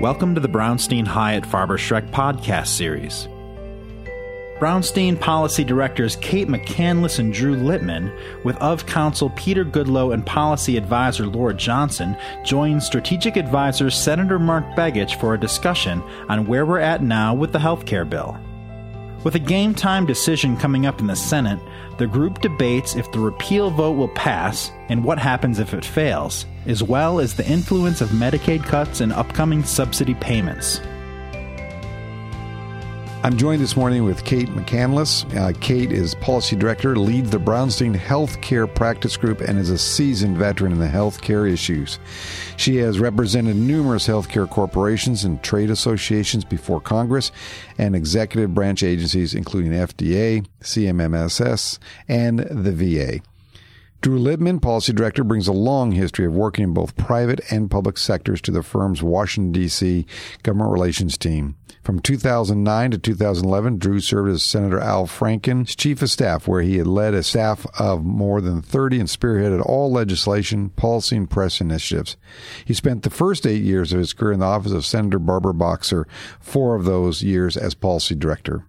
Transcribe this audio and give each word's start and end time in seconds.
Welcome 0.00 0.36
to 0.36 0.40
the 0.40 0.48
Brownstein 0.48 1.08
Hyatt 1.08 1.42
Farber 1.42 1.76
Schreck 1.76 2.08
podcast 2.12 2.68
series. 2.68 3.26
Brownstein 4.60 5.18
policy 5.18 5.64
directors 5.64 6.14
Cate 6.14 6.46
McCanless 6.46 7.18
and 7.18 7.34
Drew 7.34 7.56
Littman, 7.56 8.16
with 8.44 8.56
of 8.58 8.86
counsel 8.86 9.30
Peter 9.30 9.64
Goodloe 9.64 10.14
and 10.14 10.24
policy 10.24 10.76
advisor 10.76 11.26
Laura 11.26 11.52
Johnson, 11.52 12.16
join 12.44 12.80
strategic 12.80 13.36
advisor 13.36 13.90
Senator 13.90 14.38
Mark 14.38 14.64
Begich 14.76 15.18
for 15.18 15.34
a 15.34 15.40
discussion 15.40 16.00
on 16.28 16.46
where 16.46 16.64
we're 16.64 16.78
at 16.78 17.02
now 17.02 17.34
with 17.34 17.50
the 17.50 17.58
health 17.58 17.84
care 17.84 18.04
bill. 18.04 18.38
With 19.24 19.34
a 19.34 19.40
game 19.40 19.74
time 19.74 20.06
decision 20.06 20.56
coming 20.56 20.86
up 20.86 21.00
in 21.00 21.08
the 21.08 21.16
Senate, 21.16 21.58
the 21.98 22.06
group 22.06 22.40
debates 22.40 22.94
if 22.94 23.10
the 23.10 23.18
repeal 23.18 23.68
vote 23.72 23.96
will 23.96 24.06
pass 24.10 24.70
and 24.90 25.02
what 25.02 25.18
happens 25.18 25.58
if 25.58 25.74
it 25.74 25.84
fails, 25.84 26.46
as 26.68 26.82
well 26.82 27.18
as 27.18 27.34
the 27.34 27.46
influence 27.48 28.00
of 28.00 28.10
Medicaid 28.10 28.62
cuts 28.62 29.00
and 29.00 29.12
upcoming 29.12 29.64
subsidy 29.64 30.14
payments. 30.14 30.80
I'm 33.24 33.36
joined 33.36 33.60
this 33.60 33.76
morning 33.76 34.04
with 34.04 34.24
Cate 34.24 34.48
McCanless. 34.50 35.24
Uh, 35.36 35.52
Cate 35.60 35.90
is 35.90 36.14
policy 36.14 36.54
director, 36.54 36.94
leads 36.94 37.30
the 37.30 37.40
Brownstein 37.40 37.96
Healthcare 37.96 38.72
Practice 38.72 39.16
Group, 39.16 39.40
and 39.40 39.58
is 39.58 39.70
a 39.70 39.76
seasoned 39.76 40.38
veteran 40.38 40.70
in 40.70 40.78
the 40.78 40.86
healthcare 40.86 41.50
issues. 41.50 41.98
She 42.56 42.76
has 42.76 43.00
represented 43.00 43.56
numerous 43.56 44.06
healthcare 44.06 44.48
corporations 44.48 45.24
and 45.24 45.42
trade 45.42 45.68
associations 45.68 46.44
before 46.44 46.80
Congress 46.80 47.32
and 47.76 47.96
executive 47.96 48.54
branch 48.54 48.84
agencies, 48.84 49.34
including 49.34 49.72
FDA, 49.72 50.46
CMMSS, 50.62 51.80
and 52.06 52.38
the 52.38 52.72
VA. 52.72 53.20
Drew 54.00 54.16
Littman, 54.16 54.62
policy 54.62 54.92
director, 54.92 55.24
brings 55.24 55.48
a 55.48 55.52
long 55.52 55.90
history 55.90 56.24
of 56.24 56.32
working 56.32 56.62
in 56.62 56.72
both 56.72 56.96
private 56.96 57.40
and 57.50 57.68
public 57.68 57.98
sectors 57.98 58.40
to 58.42 58.52
the 58.52 58.62
firm's 58.62 59.02
Washington, 59.02 59.50
D.C. 59.50 60.06
government 60.44 60.70
relations 60.70 61.18
team. 61.18 61.56
From 61.82 61.98
2009 61.98 62.92
to 62.92 62.98
2011, 62.98 63.78
Drew 63.78 63.98
served 63.98 64.30
as 64.30 64.44
Senator 64.44 64.78
Al 64.78 65.06
Franken's 65.06 65.74
chief 65.74 66.00
of 66.00 66.10
staff, 66.10 66.46
where 66.46 66.62
he 66.62 66.76
had 66.76 66.86
led 66.86 67.12
a 67.12 67.24
staff 67.24 67.66
of 67.76 68.04
more 68.04 68.40
than 68.40 68.62
30 68.62 69.00
and 69.00 69.08
spearheaded 69.08 69.66
all 69.66 69.90
legislation, 69.90 70.68
policy, 70.70 71.16
and 71.16 71.28
press 71.28 71.60
initiatives. 71.60 72.16
He 72.64 72.74
spent 72.74 73.02
the 73.02 73.10
first 73.10 73.48
eight 73.48 73.64
years 73.64 73.92
of 73.92 73.98
his 73.98 74.12
career 74.12 74.32
in 74.32 74.40
the 74.40 74.46
office 74.46 74.72
of 74.72 74.86
Senator 74.86 75.18
Barbara 75.18 75.54
Boxer, 75.54 76.06
four 76.38 76.76
of 76.76 76.84
those 76.84 77.24
years 77.24 77.56
as 77.56 77.74
policy 77.74 78.14
director. 78.14 78.64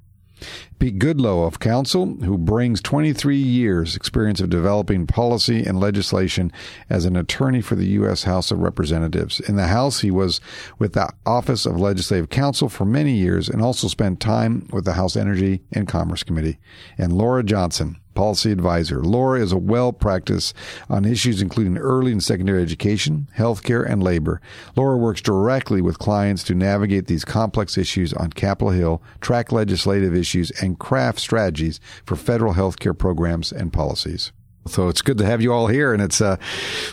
Pete 0.79 0.97
Goodloe 0.97 1.45
of 1.45 1.59
Counsel, 1.59 2.15
who 2.23 2.37
brings 2.37 2.81
23 2.81 3.35
years 3.35 3.95
experience 3.95 4.39
of 4.39 4.49
developing 4.49 5.07
policy 5.07 5.63
and 5.63 5.79
legislation 5.79 6.51
as 6.89 7.05
an 7.05 7.15
attorney 7.15 7.61
for 7.61 7.75
the 7.75 7.87
U.S. 7.87 8.23
House 8.23 8.51
of 8.51 8.59
Representatives. 8.59 9.39
In 9.41 9.55
the 9.55 9.67
House, 9.67 9.99
he 10.01 10.11
was 10.11 10.39
with 10.77 10.93
the 10.93 11.09
Office 11.25 11.65
of 11.65 11.79
Legislative 11.79 12.29
Counsel 12.29 12.69
for 12.69 12.85
many 12.85 13.13
years 13.13 13.49
and 13.49 13.61
also 13.61 13.87
spent 13.87 14.19
time 14.19 14.67
with 14.71 14.85
the 14.85 14.93
House 14.93 15.15
Energy 15.15 15.61
and 15.71 15.87
Commerce 15.87 16.23
Committee. 16.23 16.59
And 16.97 17.13
Laura 17.13 17.43
Johnson, 17.43 17.97
policy 18.19 18.51
advisor. 18.51 19.01
Laura 19.01 19.39
is 19.39 19.53
a 19.53 19.57
well 19.57 19.93
practiced 19.93 20.53
on 20.89 21.05
issues 21.05 21.41
including 21.41 21.77
early 21.77 22.11
and 22.11 22.21
secondary 22.21 22.61
education, 22.61 23.29
healthcare, 23.37 23.89
and 23.89 24.03
labor. 24.03 24.41
Laura 24.75 24.97
works 24.97 25.21
directly 25.21 25.81
with 25.81 25.99
clients 25.99 26.43
to 26.43 26.53
navigate 26.53 27.07
these 27.07 27.23
complex 27.23 27.77
issues 27.77 28.11
on 28.11 28.31
Capitol 28.31 28.71
Hill, 28.71 29.01
track 29.21 29.53
legislative 29.53 30.13
issues, 30.13 30.51
and 30.61 30.77
craft 30.77 31.17
strategies 31.17 31.79
for 32.03 32.17
federal 32.17 32.55
healthcare 32.55 32.97
programs 32.97 33.53
and 33.53 33.71
policies. 33.71 34.33
So 34.67 34.89
it's 34.89 35.01
good 35.01 35.17
to 35.19 35.25
have 35.25 35.41
you 35.41 35.53
all 35.53 35.67
here, 35.67 35.93
and 35.93 36.01
it's 36.01 36.19
uh, 36.19 36.35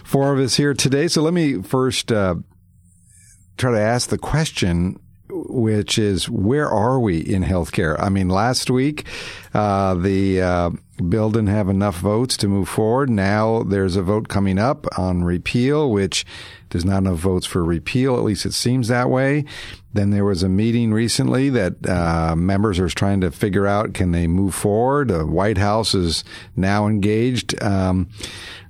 four 0.05 0.33
of 0.33 0.39
us 0.39 0.55
here 0.55 0.75
today. 0.75 1.09
So 1.09 1.23
let 1.23 1.35
me 1.35 1.61
first 1.61 2.13
uh, 2.13 2.37
try 3.57 3.73
to 3.73 3.81
ask 3.81 4.11
the 4.11 4.19
question 4.19 5.01
which 5.49 5.99
is 5.99 6.29
where 6.29 6.69
are 6.69 6.99
we 6.99 7.19
in 7.19 7.45
healthcare? 7.45 7.97
I 7.99 8.09
mean, 8.09 8.29
last 8.29 8.71
week 8.71 9.07
uh, 9.55 9.95
the 9.95 10.43
uh, 10.43 10.71
bill 11.09 11.31
didn't 11.31 11.49
have 11.49 11.69
enough 11.69 11.97
votes 11.97 12.37
to 12.39 12.49
move 12.49 12.69
forward. 12.69 13.11
Now 13.11 13.63
there's 13.63 13.97
a 13.97 14.03
vote 14.03 14.29
coming 14.29 14.59
up 14.59 14.87
on 14.99 15.25
repeal, 15.25 15.91
which 15.91 16.25
there's 16.77 16.85
not 16.85 16.99
enough 16.99 17.21
votes 17.21 17.47
for 17.47 17.65
repeal. 17.65 18.17
At 18.17 18.23
least 18.23 18.45
it 18.45 18.53
seems 18.53 18.89
that 18.89 19.09
way. 19.09 19.47
Then 19.95 20.11
there 20.11 20.27
was 20.27 20.43
a 20.43 20.49
meeting 20.51 20.93
recently 20.93 21.49
that 21.49 21.89
uh, 21.89 22.37
members 22.37 22.79
are 22.79 22.89
trying 22.91 23.23
to 23.23 23.31
figure 23.31 23.67
out 23.67 23.95
can 23.95 24.13
they 24.13 24.27
move 24.27 24.55
forward. 24.55 25.09
The 25.09 25.25
White 25.25 25.57
House 25.57 25.95
is 25.95 26.23
now 26.55 26.87
engaged. 26.87 27.63
Um, 27.63 28.11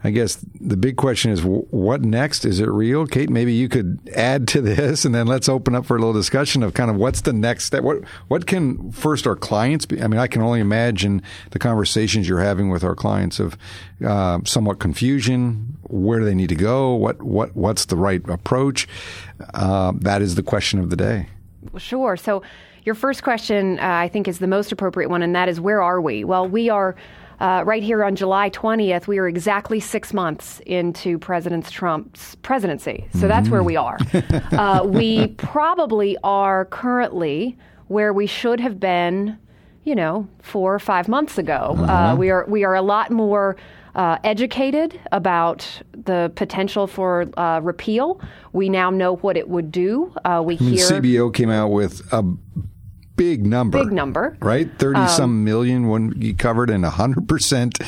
I 0.05 0.11
guess 0.11 0.39
the 0.61 0.77
big 0.77 0.97
question 0.97 1.33
is 1.33 1.43
what 1.43 2.03
next? 2.03 2.45
Is 2.45 2.61
it 2.61 2.69
real? 2.69 3.09
Cate, 3.09 3.29
maybe 3.29 3.53
you 3.53 3.69
could 3.69 4.09
add 4.15 4.47
to 4.49 4.61
this 4.61 5.05
and 5.05 5.13
then 5.13 5.27
let's 5.27 5.49
open 5.49 5.75
up 5.75 5.85
for 5.85 5.97
a 5.97 5.99
little 5.99 6.13
discussion 6.13 6.63
of 6.63 6.75
kind 6.75 6.91
of 6.93 6.97
what's 6.97 7.23
the 7.23 7.33
next 7.33 7.65
step. 7.65 7.83
What, 7.83 8.05
what 8.29 8.47
can 8.47 8.93
first 8.93 9.27
our 9.27 9.35
clients 9.35 9.85
be? 9.85 10.01
I 10.01 10.07
mean, 10.07 10.21
I 10.21 10.29
can 10.29 10.43
only 10.43 10.61
imagine 10.61 11.23
the 11.51 11.59
conversations 11.59 12.29
you're 12.29 12.39
having 12.39 12.71
with 12.71 12.85
our 12.85 12.95
clients 12.95 13.41
of 13.41 13.59
uh, 14.07 14.39
somewhat 14.45 14.79
confusion. 14.79 15.77
Where 15.89 16.19
do 16.19 16.25
they 16.25 16.35
need 16.35 16.49
to 16.51 16.57
go? 16.57 16.95
What, 16.95 17.23
what, 17.23 17.57
what's 17.57 17.87
the 17.87 17.97
right 17.97 18.27
approach? 18.29 18.89
Uh, 19.55 19.93
that 19.97 20.23
is 20.23 20.35
the 20.35 20.43
question 20.43 20.79
of 20.79 20.91
the 20.91 20.97
day. 20.97 21.29
Sure. 21.79 22.17
So, 22.17 22.43
your 22.85 22.95
first 22.95 23.25
question, 23.25 23.81
uh, 23.81 23.83
I 23.83 24.09
think, 24.09 24.29
is 24.29 24.39
the 24.39 24.47
most 24.47 24.71
appropriate 24.71 25.09
one, 25.09 25.21
and 25.21 25.35
that 25.35 25.49
is 25.49 25.61
where 25.61 25.83
are 25.83 26.01
we? 26.01 26.23
Well, 26.23 26.49
we 26.49 26.71
are 26.71 26.95
uh, 27.41 27.63
right 27.67 27.83
here 27.83 28.03
on 28.03 28.17
July 28.17 28.51
20th, 28.51 29.07
we 29.07 29.19
are 29.19 29.29
exactly 29.29 29.79
six 29.79 30.15
months 30.15 30.61
into 30.67 31.19
President 31.19 31.69
Trump's 31.71 32.35
presidency. 32.37 33.07
So 33.13 33.19
mm-hmm. 33.19 33.29
that's 33.29 33.49
where 33.49 33.63
we 33.63 33.77
are. 33.77 33.99
uh, 34.53 34.83
we 34.85 35.29
probably 35.29 36.17
are 36.25 36.65
currently 36.67 37.59
where 37.89 38.13
we 38.13 38.27
should 38.27 38.59
have 38.61 38.81
been, 38.81 39.39
you 39.85 39.95
know, 39.95 40.27
four 40.41 40.75
or 40.75 40.79
five 40.79 41.09
months 41.09 41.37
ago. 41.37 41.75
Uh, 41.79 41.83
uh-huh. 41.83 42.17
we 42.17 42.31
are 42.31 42.47
we 42.49 42.65
are 42.65 42.75
a 42.75 42.83
lot 42.83 43.11
more. 43.11 43.57
Uh, 43.97 44.19
educated 44.25 45.01
about 45.11 45.67
the 45.93 46.31
potential 46.37 46.87
for 46.87 47.27
uh, 47.39 47.61
repeal. 47.63 48.21
We 48.53 48.69
now 48.69 48.91
know 48.91 49.17
what 49.17 49.39
it 49.39 49.49
would 49.49 49.73
do. 49.73 50.13
Uh, 50.23 50.43
we 50.45 50.59
I 50.59 50.63
mean, 50.63 50.75
hear 50.75 50.87
CBO 50.87 51.33
came 51.33 51.49
out 51.49 51.69
with 51.69 52.07
a 52.13 52.23
big 53.17 53.47
number. 53.47 53.83
Big 53.83 53.93
number. 53.93 54.37
Right? 54.41 54.69
30 54.79 55.01
um, 55.01 55.09
some 55.09 55.45
million 55.45 55.89
when 55.89 56.13
you 56.21 56.35
covered 56.35 56.69
and 56.69 56.85
100% 56.85 57.87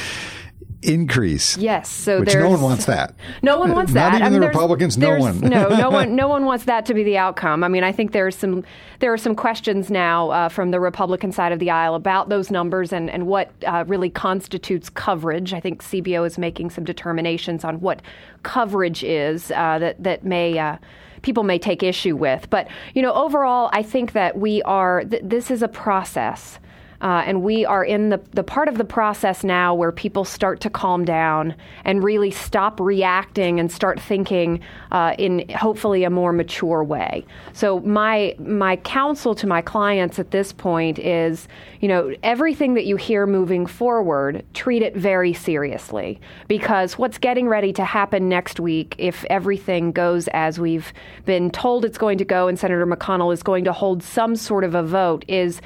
increase. 0.83 1.57
Yes, 1.57 1.89
so 1.91 2.21
which 2.21 2.35
no 2.35 2.51
one 2.51 2.61
wants 2.61 2.87
that. 2.87 3.15
No 3.43 3.59
one 3.59 3.73
wants 3.73 3.93
that. 3.93 4.13
Not 4.13 4.21
even 4.21 4.27
I 4.27 4.31
mean, 4.31 4.41
the 4.41 4.49
Republicans. 4.49 4.99
No 4.99 5.19
one. 5.19 5.41
no, 5.41 5.69
no 5.69 5.91
one. 5.91 6.15
No 6.15 6.29
one 6.35 6.45
wants 6.45 6.65
that 6.65 6.87
to 6.87 6.95
be 6.95 7.03
the 7.03 7.17
outcome. 7.17 7.63
I 7.63 7.69
mean, 7.69 7.85
I 7.85 7.93
think 7.93 8.13
there's 8.13 8.37
some 8.37 8.65
there 9.01 9.13
are 9.13 9.19
some 9.19 9.35
questions 9.35 9.91
now 9.91 10.31
uh, 10.31 10.49
from 10.49 10.71
the 10.71 10.81
Republican 10.81 11.33
side 11.33 11.53
of 11.53 11.59
the 11.59 11.71
aisle 11.71 11.95
about 11.95 12.29
those 12.29 12.51
numbers 12.51 12.93
and 12.93 13.11
and 13.11 13.27
what 13.27 13.53
uh, 13.67 13.85
really 13.87 14.11
constitutes 14.11 14.89
coverage. 14.89 15.53
I 15.53 15.61
think 15.61 15.83
CBO 15.83 16.27
is 16.27 16.39
making 16.39 16.71
some 16.71 16.85
determinations 16.85 17.65
on 17.65 17.81
what 17.81 18.03
coverage 18.43 19.05
is 19.05 19.51
uh, 19.53 19.79
that 19.79 20.03
that 20.03 20.25
may 20.25 20.59
uh, 20.59 20.79
people 21.23 21.45
may 21.45 21.59
take 21.59 21.83
issue 21.83 22.17
with. 22.17 22.49
But, 22.51 22.69
you 22.95 23.03
know, 23.03 23.13
overall, 23.13 23.71
I 23.73 23.83
think 23.83 24.13
that 24.13 24.39
we 24.39 24.63
are, 24.63 25.05
th- 25.05 25.23
this 25.25 25.51
is 25.51 25.63
a 25.63 25.69
process. 25.69 26.59
Uh, 27.01 27.23
and 27.27 27.43
we 27.43 27.65
are 27.65 27.85
in 27.85 28.09
the, 28.09 28.21
the 28.33 28.43
part 28.43 28.69
of 28.69 28.77
the 28.77 28.85
process 28.85 29.45
now 29.45 29.75
where 29.75 29.93
people 29.93 30.25
start 30.25 30.61
to 30.61 30.71
calm 30.71 31.05
down 31.05 31.55
and 31.85 32.03
really 32.03 32.31
stop 32.31 32.81
reacting 32.81 33.61
and 33.61 33.71
start 33.71 34.01
thinking 34.01 34.61
uh, 34.91 35.15
in 35.19 35.49
hopefully 35.51 36.05
a 36.05 36.11
more 36.11 36.33
mature 36.33 36.83
way. 36.83 37.25
So 37.53 37.81
my 37.81 38.35
my 38.39 38.77
counsel 38.77 39.35
to 39.37 39.47
my 39.47 39.63
clients 39.63 40.19
at 40.19 40.31
this 40.31 40.53
point 40.53 40.99
is, 40.99 41.47
you 41.81 41.89
know, 41.89 42.15
everything 42.23 42.75
that 42.75 42.85
you 42.85 42.97
hear 42.97 43.27
moving 43.27 43.67
forward, 43.67 44.45
treat 44.55 44.83
it 44.83 44.97
very 44.97 45.33
seriously 45.33 46.21
because 46.49 46.99
what's 46.99 47.19
getting 47.19 47.49
ready 47.49 47.73
to 47.75 47.85
happen 47.85 48.29
next 48.29 48.59
week, 48.59 48.95
if 48.99 49.25
everything 49.27 49.93
goes 49.93 50.29
as 50.29 50.59
we've 50.59 50.93
been 51.25 51.51
told 51.51 51.85
it's 51.85 51.99
going 51.99 52.19
to 52.19 52.25
go, 52.25 52.49
and 52.49 52.59
Senator 52.59 52.87
McConnell 52.87 53.33
is 53.33 53.43
going 53.43 53.65
to 53.65 53.73
hold 53.73 54.03
some 54.03 54.35
sort 54.35 54.65
of 54.65 54.75
a 54.75 54.83
vote, 54.83 55.25
is 55.29 55.61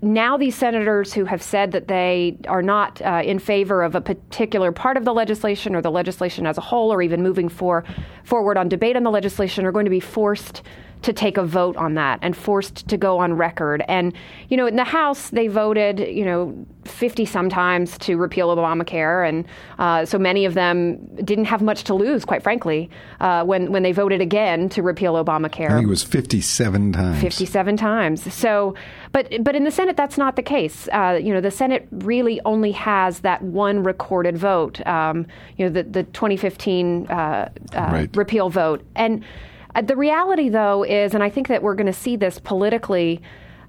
now 0.00 0.36
these 0.36 0.54
senators 0.54 1.12
who 1.12 1.24
have 1.24 1.42
said 1.42 1.72
that 1.72 1.88
they 1.88 2.38
are 2.48 2.62
not 2.62 3.00
uh, 3.02 3.22
in 3.24 3.38
favor 3.38 3.82
of 3.82 3.94
a 3.94 4.00
particular 4.00 4.72
part 4.72 4.96
of 4.96 5.04
the 5.04 5.12
legislation 5.12 5.74
or 5.74 5.82
the 5.82 5.90
legislation 5.90 6.46
as 6.46 6.58
a 6.58 6.60
whole 6.60 6.92
or 6.92 7.02
even 7.02 7.22
moving 7.22 7.48
for, 7.48 7.84
forward 8.24 8.56
on 8.56 8.68
debate 8.68 8.96
on 8.96 9.02
the 9.02 9.10
legislation 9.10 9.64
are 9.64 9.72
going 9.72 9.84
to 9.84 9.90
be 9.90 10.00
forced 10.00 10.62
to 11.02 11.12
take 11.12 11.36
a 11.36 11.44
vote 11.44 11.76
on 11.76 11.94
that 11.94 12.18
and 12.22 12.36
forced 12.36 12.88
to 12.88 12.96
go 12.96 13.18
on 13.18 13.34
record. 13.34 13.82
And, 13.88 14.12
you 14.48 14.56
know, 14.56 14.66
in 14.66 14.76
the 14.76 14.84
House, 14.84 15.30
they 15.30 15.48
voted, 15.48 16.00
you 16.00 16.24
know, 16.24 16.66
50 16.84 17.24
sometimes 17.24 17.98
to 17.98 18.16
repeal 18.16 18.54
Obamacare. 18.54 19.28
And 19.28 19.44
uh, 19.78 20.04
so 20.04 20.18
many 20.18 20.44
of 20.44 20.54
them 20.54 20.96
didn't 21.24 21.46
have 21.46 21.62
much 21.62 21.84
to 21.84 21.94
lose, 21.94 22.24
quite 22.24 22.42
frankly, 22.42 22.90
uh, 23.20 23.44
when, 23.44 23.72
when 23.72 23.82
they 23.82 23.92
voted 23.92 24.20
again 24.20 24.68
to 24.70 24.82
repeal 24.82 25.14
Obamacare. 25.14 25.70
I 25.70 25.74
think 25.74 25.86
it 25.86 25.88
was 25.88 26.02
57 26.02 26.92
times. 26.92 27.20
57 27.20 27.76
times. 27.76 28.34
So, 28.34 28.74
but, 29.12 29.32
but 29.42 29.54
in 29.54 29.64
the 29.64 29.70
Senate, 29.70 29.96
that's 29.96 30.18
not 30.18 30.36
the 30.36 30.42
case. 30.42 30.88
Uh, 30.92 31.18
you 31.22 31.32
know, 31.32 31.40
the 31.40 31.50
Senate 31.50 31.86
really 31.90 32.40
only 32.44 32.72
has 32.72 33.20
that 33.20 33.42
one 33.42 33.82
recorded 33.82 34.36
vote, 34.36 34.84
um, 34.86 35.26
you 35.56 35.66
know, 35.66 35.70
the, 35.70 35.82
the 35.82 36.02
2015 36.04 37.06
uh, 37.08 37.12
uh, 37.12 37.48
right. 37.74 38.16
repeal 38.16 38.50
vote. 38.50 38.84
And 38.94 39.24
the 39.82 39.96
reality, 39.96 40.48
though, 40.48 40.84
is, 40.84 41.14
and 41.14 41.22
I 41.22 41.30
think 41.30 41.48
that 41.48 41.62
we're 41.62 41.74
going 41.74 41.86
to 41.86 41.92
see 41.92 42.16
this 42.16 42.38
politically. 42.38 43.20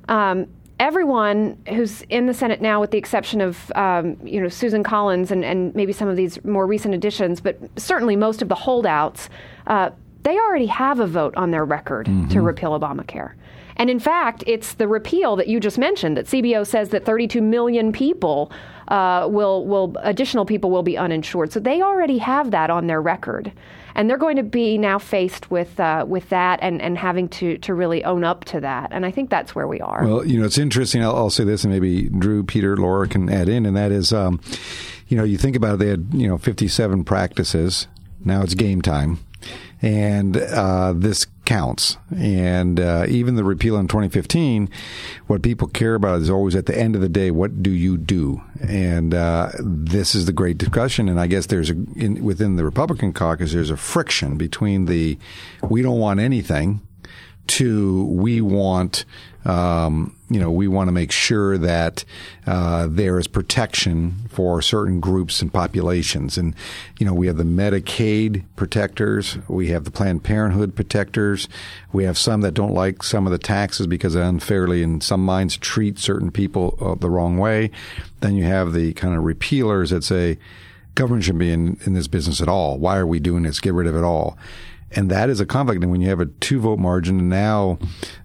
Um, 0.07 0.48
everyone 0.80 1.57
who's 1.69 2.04
in 2.04 2.27
the 2.27 2.33
Senate 2.33 2.62
now, 2.62 2.80
with 2.80 2.92
the 2.92 2.98
exception 2.98 3.42
of 3.42 3.71
um, 3.75 4.18
you 4.24 4.42
know 4.42 4.50
Susan 4.50 4.83
Collins 4.83 5.31
and, 5.31 5.44
and 5.44 5.74
maybe 5.75 5.92
some 5.92 6.07
of 6.07 6.15
these 6.15 6.44
more 6.44 6.68
recent 6.68 6.94
additions, 6.94 7.42
but 7.42 7.57
certainly 7.77 8.15
most 8.15 8.42
of 8.42 8.50
the 8.50 8.56
holdouts, 8.56 9.30
uh, 9.68 9.89
they 10.24 10.38
already 10.38 10.68
have 10.68 11.00
a 11.00 11.07
vote 11.07 11.36
on 11.36 11.51
their 11.51 11.65
record 11.65 12.07
mm-hmm. 12.07 12.30
to 12.30 12.42
repeal 12.42 12.77
Obamacare. 12.77 13.33
And 13.77 13.89
in 13.89 14.00
fact, 14.00 14.44
it's 14.48 14.74
the 14.74 14.88
repeal 14.88 15.36
that 15.36 15.48
you 15.48 15.59
just 15.59 15.77
mentioned 15.77 16.18
that 16.18 16.25
CBO 16.25 16.65
says 16.65 16.89
that 16.89 17.06
32 17.06 17.42
million 17.42 17.92
people 17.92 18.51
uh, 18.88 19.27
will 19.30 19.65
will 19.65 19.95
additional 20.01 20.45
people 20.45 20.71
will 20.71 20.83
be 20.83 20.98
uninsured. 20.98 21.51
So 21.51 21.59
they 21.59 21.81
already 21.81 22.18
have 22.18 22.51
that 22.51 22.69
on 22.69 22.88
their 22.88 23.01
record, 23.01 23.51
and 23.97 24.09
they're 24.09 24.17
going 24.17 24.38
to 24.38 24.44
be 24.44 24.77
now 24.77 24.99
faced 24.99 25.51
with 25.51 25.79
uh, 25.79 26.05
with 26.07 26.29
that 26.29 26.59
and, 26.61 26.81
and 26.81 26.97
having 26.97 27.27
to 27.29 27.57
to 27.57 27.73
really 27.73 28.03
own 28.05 28.23
up 28.23 28.45
to 28.45 28.61
that. 28.61 28.89
And 28.91 29.05
I 29.05 29.11
think 29.11 29.29
that's 29.29 29.53
where 29.53 29.67
we 29.67 29.81
are. 29.81 30.05
Well, 30.05 30.25
you 30.25 30.39
know, 30.39 30.45
it's 30.45 30.57
interesting. 30.57 31.03
I'll, 31.03 31.15
I'll 31.15 31.29
say 31.29 31.44
this, 31.44 31.63
and 31.63 31.73
maybe 31.73 32.07
Drew, 32.09 32.44
Peter, 32.44 32.77
Laura 32.77 33.07
can 33.07 33.29
add 33.29 33.49
in, 33.49 33.65
and 33.65 33.75
that 33.75 33.91
is, 33.91 34.13
um, 34.13 34.39
you 35.07 35.17
know, 35.17 35.23
you 35.23 35.38
think 35.38 35.55
about 35.55 35.75
it, 35.75 35.77
they 35.79 35.89
had 35.89 36.07
you 36.13 36.27
know 36.27 36.38
57 36.38 37.03
practices. 37.03 37.88
Now 38.23 38.41
it's 38.41 38.53
game 38.53 38.81
time 38.81 39.19
and 39.81 40.38
uh, 40.38 40.94
this 40.95 41.27
counts. 41.47 41.97
And 42.15 42.79
uh, 42.79 43.05
even 43.07 43.35
the 43.35 43.44
repeal 43.44 43.77
in 43.77 43.88
2015, 43.88 44.69
what 45.27 45.41
people 45.41 45.67
care 45.67 45.95
about 45.95 46.21
is 46.21 46.29
always 46.29 46.55
at 46.55 46.65
the 46.65 46.77
end 46.77 46.94
of 46.94 47.01
the 47.01 47.09
day, 47.09 47.31
what 47.31 47.63
do 47.63 47.71
you 47.71 47.97
do? 47.97 48.44
And 48.61 49.13
uh, 49.13 49.51
this 49.59 50.13
is 50.13 50.25
the 50.25 50.33
great 50.33 50.57
discussion. 50.57 51.07
And 51.07 51.19
I 51.19 51.27
guess 51.27 51.47
there's 51.47 51.71
a 51.71 51.77
in, 51.95 52.23
within 52.23 52.57
the 52.57 52.65
Republican 52.65 53.13
caucus, 53.13 53.53
there's 53.53 53.71
a 53.71 53.77
friction 53.77 54.38
between 54.38 54.85
the 54.85 55.17
we 55.63 55.81
don't 55.81 55.99
want 55.99 56.19
anything 56.19 56.81
to 57.47 58.05
we 58.05 58.41
want 58.41 59.05
um, 59.47 60.13
you 60.29 60.41
know, 60.41 60.51
we 60.51 60.67
want 60.67 60.89
to 60.89 60.91
make 60.91 61.11
sure 61.11 61.57
that 61.57 62.03
uh, 62.45 62.85
there 62.89 63.17
is 63.17 63.27
protection 63.27 64.27
for 64.29 64.61
certain 64.61 64.99
groups 64.99 65.41
and 65.41 65.53
populations. 65.53 66.38
And, 66.38 66.53
you 66.99 67.05
know, 67.05 67.13
we 67.13 67.27
have 67.27 67.38
the 67.38 67.45
Medicaid 67.45 68.44
protectors, 68.57 69.38
we 69.47 69.69
have 69.69 69.85
the 69.85 69.91
Planned 69.91 70.25
Parenthood 70.25 70.75
protectors, 70.75 71.47
we 71.94 72.03
have 72.03 72.17
some 72.17 72.41
that 72.41 72.55
don't 72.55 72.73
like 72.73 73.03
some 73.03 73.25
of 73.25 73.31
the 73.31 73.38
taxes 73.38 73.88
because 73.88 74.15
they 74.15 74.21
unfairly, 74.21 74.83
in 74.83 74.99
some 74.99 75.23
minds, 75.23 75.55
treat 75.55 75.97
certain 75.97 76.29
people 76.29 76.77
uh, 76.81 76.95
the 76.95 77.09
wrong 77.09 77.38
way. 77.38 77.71
Then 78.19 78.35
you 78.35 78.44
have 78.44 78.73
the 78.73 78.91
kind 78.94 79.15
of 79.15 79.23
repealers 79.23 79.91
that 79.91 80.03
say, 80.03 80.39
government 80.95 81.23
shouldn't 81.23 81.39
be 81.39 81.53
in, 81.53 81.79
in 81.85 81.94
this 81.94 82.07
business 82.07 82.41
at 82.41 82.49
all. 82.49 82.77
Why 82.77 82.97
are 82.97 83.07
we 83.07 83.21
doing 83.21 83.44
this? 83.44 83.61
Get 83.61 83.73
rid 83.73 83.88
of 83.88 83.95
it 83.95 84.03
all 84.03 84.38
and 84.91 85.11
that 85.11 85.29
is 85.29 85.39
a 85.39 85.45
conflict. 85.45 85.83
And 85.83 85.91
when 85.91 86.01
you 86.01 86.09
have 86.09 86.19
a 86.19 86.25
two 86.25 86.59
vote 86.59 86.79
margin, 86.79 87.19
and 87.19 87.29
now 87.29 87.77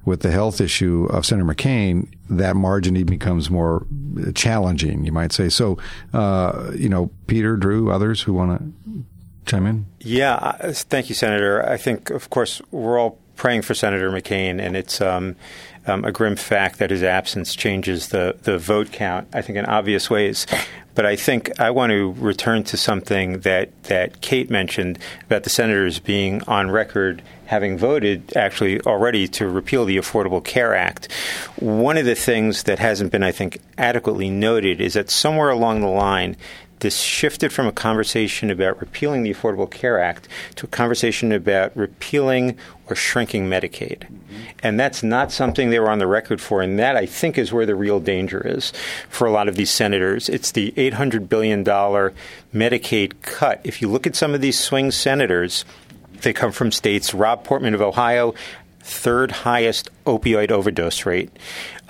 with 0.04 0.20
the 0.20 0.30
health 0.30 0.60
issue 0.60 1.06
of 1.10 1.26
Senator 1.26 1.46
McCain, 1.46 2.08
that 2.30 2.56
margin 2.56 2.96
even 2.96 3.18
becomes 3.18 3.50
more 3.50 3.86
challenging, 4.34 5.04
you 5.04 5.12
might 5.12 5.32
say. 5.32 5.48
So, 5.48 5.78
uh, 6.12 6.72
you 6.74 6.88
know, 6.88 7.10
Peter, 7.26 7.56
Drew, 7.56 7.90
others 7.90 8.22
who 8.22 8.32
want 8.32 8.60
to 8.60 9.04
chime 9.46 9.66
in? 9.66 9.86
Yeah, 10.00 10.34
uh, 10.34 10.72
thank 10.72 11.08
you, 11.08 11.14
Senator. 11.14 11.66
I 11.68 11.76
think, 11.76 12.10
of 12.10 12.30
course, 12.30 12.62
we're 12.70 12.98
all 12.98 13.18
praying 13.36 13.62
for 13.62 13.74
Senator 13.74 14.10
McCain, 14.10 14.60
and 14.60 14.76
it's 14.76 15.00
um, 15.00 15.36
um, 15.86 16.04
a 16.04 16.12
grim 16.12 16.36
fact 16.36 16.78
that 16.78 16.90
his 16.90 17.02
absence 17.02 17.54
changes 17.54 18.08
the, 18.08 18.36
the 18.42 18.58
vote 18.58 18.92
count, 18.92 19.28
I 19.32 19.42
think, 19.42 19.58
in 19.58 19.64
obvious 19.66 20.08
ways. 20.08 20.46
But 20.94 21.06
I 21.06 21.16
think 21.16 21.58
I 21.60 21.70
want 21.70 21.90
to 21.90 22.12
return 22.18 22.64
to 22.64 22.76
something 22.76 23.40
that, 23.40 23.70
that 23.84 24.20
Cate 24.20 24.50
mentioned 24.50 24.98
about 25.24 25.44
the 25.44 25.50
senators 25.50 25.98
being 25.98 26.42
on 26.44 26.70
record 26.70 27.22
having 27.46 27.76
voted 27.76 28.34
actually 28.34 28.80
already 28.82 29.28
to 29.28 29.46
repeal 29.46 29.84
the 29.84 29.98
Affordable 29.98 30.42
Care 30.42 30.74
Act. 30.74 31.12
One 31.56 31.98
of 31.98 32.06
the 32.06 32.14
things 32.14 32.62
that 32.62 32.78
hasn't 32.78 33.12
been, 33.12 33.22
I 33.22 33.30
think, 33.30 33.58
adequately 33.76 34.30
noted 34.30 34.80
is 34.80 34.94
that 34.94 35.10
somewhere 35.10 35.50
along 35.50 35.82
the 35.82 35.86
line, 35.86 36.36
this 36.82 37.00
shifted 37.00 37.52
from 37.52 37.66
a 37.66 37.72
conversation 37.72 38.50
about 38.50 38.80
repealing 38.80 39.22
the 39.22 39.32
Affordable 39.32 39.70
Care 39.70 40.00
Act 40.00 40.28
to 40.56 40.66
a 40.66 40.68
conversation 40.68 41.30
about 41.30 41.74
repealing 41.76 42.58
or 42.88 42.96
shrinking 42.96 43.48
Medicaid. 43.48 44.00
Mm-hmm. 44.00 44.42
And 44.64 44.78
that's 44.78 45.02
not 45.02 45.30
something 45.30 45.70
they 45.70 45.78
were 45.78 45.90
on 45.90 46.00
the 46.00 46.06
record 46.08 46.40
for. 46.40 46.60
And 46.60 46.78
that, 46.78 46.96
I 46.96 47.06
think, 47.06 47.38
is 47.38 47.52
where 47.52 47.66
the 47.66 47.76
real 47.76 48.00
danger 48.00 48.42
is 48.44 48.72
for 49.08 49.26
a 49.26 49.30
lot 49.30 49.48
of 49.48 49.54
these 49.54 49.70
senators. 49.70 50.28
It's 50.28 50.50
the 50.50 50.72
$800 50.72 51.28
billion 51.28 51.64
Medicaid 51.64 53.14
cut. 53.22 53.60
If 53.62 53.80
you 53.80 53.88
look 53.88 54.06
at 54.06 54.16
some 54.16 54.34
of 54.34 54.40
these 54.40 54.58
swing 54.58 54.90
senators, 54.90 55.64
they 56.22 56.32
come 56.32 56.50
from 56.52 56.72
states. 56.72 57.14
Rob 57.14 57.44
Portman 57.44 57.74
of 57.74 57.80
Ohio 57.80 58.34
third 58.82 59.30
highest 59.30 59.88
opioid 60.04 60.50
overdose 60.50 61.06
rate. 61.06 61.30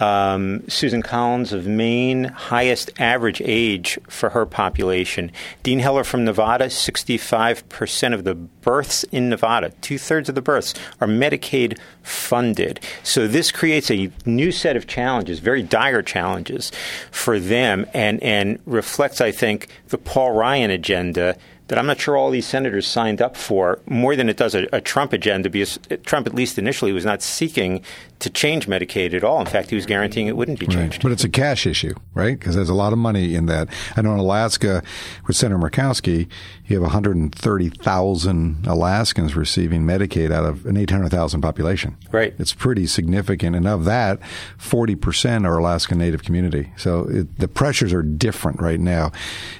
Um, 0.02 0.69
Susan 0.69 1.00
Collins 1.00 1.52
of 1.52 1.69
Maine, 1.69 2.25
highest 2.25 2.90
average 2.99 3.40
age 3.44 4.00
for 4.08 4.31
her 4.31 4.44
population. 4.44 5.31
Dean 5.62 5.78
Heller 5.78 6.02
from 6.02 6.25
Nevada, 6.25 6.64
65% 6.64 8.12
of 8.12 8.25
the 8.25 8.34
births 8.34 9.04
in 9.04 9.28
Nevada, 9.28 9.70
two 9.81 9.99
thirds 9.99 10.28
of 10.28 10.34
the 10.34 10.43
births, 10.43 10.75
are 11.00 11.06
Medicaid 11.06 11.78
funded. 12.02 12.81
So 13.04 13.28
this 13.28 13.52
creates 13.52 13.93
a 13.93 14.10
new 14.26 14.50
set 14.50 14.76
of 14.76 14.88
challenges, 14.88 15.38
very 15.38 15.62
dire 15.62 16.02
challenges 16.02 16.72
for 17.12 17.38
them, 17.38 17.87
and, 17.94 18.20
and 18.25 18.58
reflects, 18.66 19.20
I 19.20 19.31
think, 19.31 19.69
the 19.90 19.98
Paul 19.98 20.32
Ryan 20.32 20.72
agenda 20.72 21.37
that 21.72 21.78
I'm 21.78 21.87
not 21.87 22.00
sure 22.00 22.19
all 22.19 22.31
these 22.31 22.46
senators 22.46 22.87
signed 22.87 23.22
up 23.22 23.34
for 23.34 23.81
more 23.87 24.14
than 24.14 24.28
it 24.28 24.37
does 24.37 24.55
a, 24.55 24.66
a 24.75 24.81
Trump 24.82 25.14
agenda 25.14 25.48
because 25.48 25.78
Trump, 26.05 26.26
at 26.26 26.34
least 26.34 26.58
initially, 26.58 26.93
was 26.93 27.06
not 27.06 27.22
seeking 27.22 27.82
to 28.22 28.30
change 28.30 28.69
Medicaid 28.69 29.14
at 29.14 29.24
all. 29.24 29.40
In 29.40 29.46
fact, 29.46 29.70
he 29.70 29.74
was 29.74 29.84
guaranteeing 29.84 30.28
it 30.28 30.36
wouldn't 30.36 30.60
be 30.60 30.66
changed. 30.66 30.94
Right. 30.94 31.02
But 31.02 31.12
it's 31.12 31.24
a 31.24 31.28
cash 31.28 31.66
issue, 31.66 31.94
right? 32.14 32.38
Because 32.38 32.54
there's 32.54 32.69
a 32.69 32.74
lot 32.74 32.92
of 32.92 32.98
money 33.00 33.34
in 33.34 33.46
that. 33.46 33.69
I 33.96 34.02
know 34.02 34.12
in 34.12 34.20
Alaska, 34.20 34.84
with 35.26 35.36
Senator 35.36 35.58
Murkowski, 35.58 36.28
you 36.66 36.76
have 36.76 36.82
130,000 36.82 38.66
Alaskans 38.66 39.34
receiving 39.34 39.82
Medicaid 39.82 40.30
out 40.30 40.44
of 40.44 40.64
an 40.66 40.76
800,000 40.76 41.40
population. 41.40 41.96
Right. 42.12 42.32
It's 42.38 42.52
pretty 42.52 42.86
significant. 42.86 43.56
And 43.56 43.66
of 43.66 43.84
that, 43.86 44.20
40% 44.58 45.44
are 45.44 45.58
Alaska 45.58 45.96
Native 45.96 46.22
community. 46.22 46.72
So 46.76 47.08
it, 47.08 47.38
the 47.40 47.48
pressures 47.48 47.92
are 47.92 48.02
different 48.02 48.60
right 48.60 48.78
now. 48.78 49.10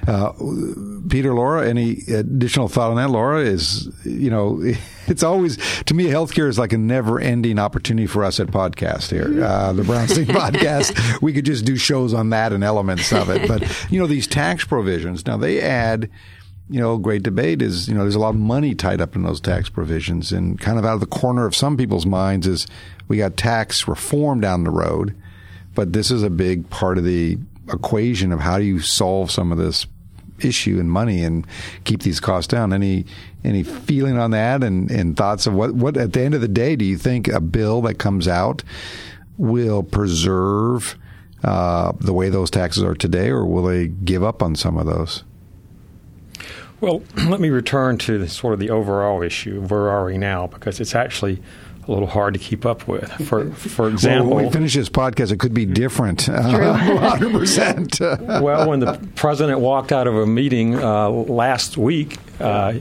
Uh, 0.07 0.31
Peter, 1.09 1.33
Laura, 1.33 1.67
any 1.67 1.97
additional 2.07 2.69
thought 2.69 2.91
on 2.91 2.95
that? 2.95 3.09
Laura 3.09 3.41
is, 3.41 3.91
you 4.05 4.29
know, 4.29 4.63
it's 5.07 5.23
always 5.23 5.57
to 5.83 5.93
me 5.93 6.05
healthcare 6.05 6.47
is 6.47 6.59
like 6.59 6.73
a 6.73 6.77
never-ending 6.77 7.59
opportunity 7.59 8.07
for 8.07 8.23
us 8.23 8.39
at 8.39 8.47
podcast 8.47 9.09
here, 9.09 9.43
uh, 9.43 9.73
the 9.73 9.83
Brownstein 9.83 10.25
podcast. 10.27 11.21
We 11.21 11.33
could 11.33 11.45
just 11.45 11.65
do 11.65 11.75
shows 11.75 12.13
on 12.13 12.29
that 12.29 12.53
and 12.53 12.63
elements 12.63 13.11
of 13.11 13.29
it, 13.29 13.47
but 13.47 13.63
you 13.91 13.99
know 13.99 14.07
these 14.07 14.27
tax 14.27 14.65
provisions 14.65 15.25
now 15.25 15.37
they 15.37 15.61
add. 15.61 16.09
You 16.69 16.79
know, 16.79 16.97
great 16.97 17.23
debate 17.23 17.61
is 17.61 17.89
you 17.89 17.93
know 17.93 18.01
there's 18.01 18.15
a 18.15 18.19
lot 18.19 18.35
of 18.35 18.39
money 18.39 18.73
tied 18.73 19.01
up 19.01 19.15
in 19.15 19.23
those 19.23 19.41
tax 19.41 19.69
provisions, 19.69 20.31
and 20.31 20.59
kind 20.59 20.79
of 20.79 20.85
out 20.85 20.93
of 20.93 20.99
the 21.01 21.05
corner 21.05 21.45
of 21.45 21.55
some 21.55 21.75
people's 21.75 22.05
minds 22.05 22.47
is 22.47 22.67
we 23.07 23.17
got 23.17 23.35
tax 23.35 23.87
reform 23.87 24.39
down 24.39 24.63
the 24.63 24.71
road, 24.71 25.15
but 25.75 25.91
this 25.91 26.09
is 26.09 26.23
a 26.23 26.29
big 26.29 26.69
part 26.69 26.97
of 26.97 27.03
the 27.03 27.37
equation 27.71 28.31
of 28.31 28.39
how 28.39 28.57
do 28.57 28.63
you 28.63 28.79
solve 28.79 29.29
some 29.29 29.51
of 29.51 29.57
this 29.57 29.85
issue 30.43 30.79
and 30.79 30.91
money 30.91 31.23
and 31.23 31.45
keep 31.83 32.01
these 32.01 32.19
costs 32.19 32.47
down. 32.47 32.73
Any 32.73 33.05
any 33.43 33.63
feeling 33.63 34.17
on 34.17 34.31
that 34.31 34.63
and, 34.63 34.89
and 34.89 35.17
thoughts 35.17 35.47
of 35.47 35.53
what 35.53 35.73
what 35.73 35.97
at 35.97 36.13
the 36.13 36.21
end 36.21 36.33
of 36.33 36.41
the 36.41 36.47
day 36.47 36.75
do 36.75 36.85
you 36.85 36.97
think 36.97 37.27
a 37.27 37.41
bill 37.41 37.81
that 37.81 37.95
comes 37.95 38.27
out 38.27 38.63
will 39.37 39.83
preserve 39.83 40.97
uh, 41.43 41.91
the 41.99 42.13
way 42.13 42.29
those 42.29 42.49
taxes 42.49 42.83
are 42.83 42.95
today, 42.95 43.29
or 43.29 43.45
will 43.45 43.63
they 43.63 43.87
give 43.87 44.23
up 44.23 44.41
on 44.41 44.55
some 44.55 44.77
of 44.77 44.85
those? 44.85 45.23
Well, 46.79 47.01
let 47.27 47.39
me 47.39 47.49
return 47.49 47.97
to 47.99 48.17
the, 48.17 48.29
sort 48.29 48.53
of 48.53 48.59
the 48.59 48.69
overall 48.69 49.21
issue. 49.21 49.61
Where 49.61 49.89
are 49.89 50.05
we 50.05 50.17
now? 50.17 50.47
Because 50.47 50.79
it's 50.79 50.95
actually 50.95 51.41
a 51.87 51.91
little 51.91 52.07
hard 52.07 52.33
to 52.33 52.39
keep 52.39 52.65
up 52.65 52.87
with. 52.87 53.11
For 53.27 53.51
for 53.51 53.87
example, 53.89 54.27
well, 54.27 54.35
when 54.37 54.45
we 54.47 54.51
finish 54.51 54.75
this 54.75 54.89
podcast, 54.89 55.31
it 55.31 55.39
could 55.39 55.53
be 55.53 55.65
different. 55.65 56.21
Hundred 56.25 57.31
percent. 57.31 57.99
well, 57.99 58.69
when 58.69 58.79
the 58.79 58.99
president 59.15 59.59
walked 59.59 59.91
out 59.91 60.07
of 60.07 60.15
a 60.15 60.25
meeting 60.25 60.75
uh, 60.75 61.09
last 61.09 61.77
week. 61.77 62.17
Uh, 62.39 62.75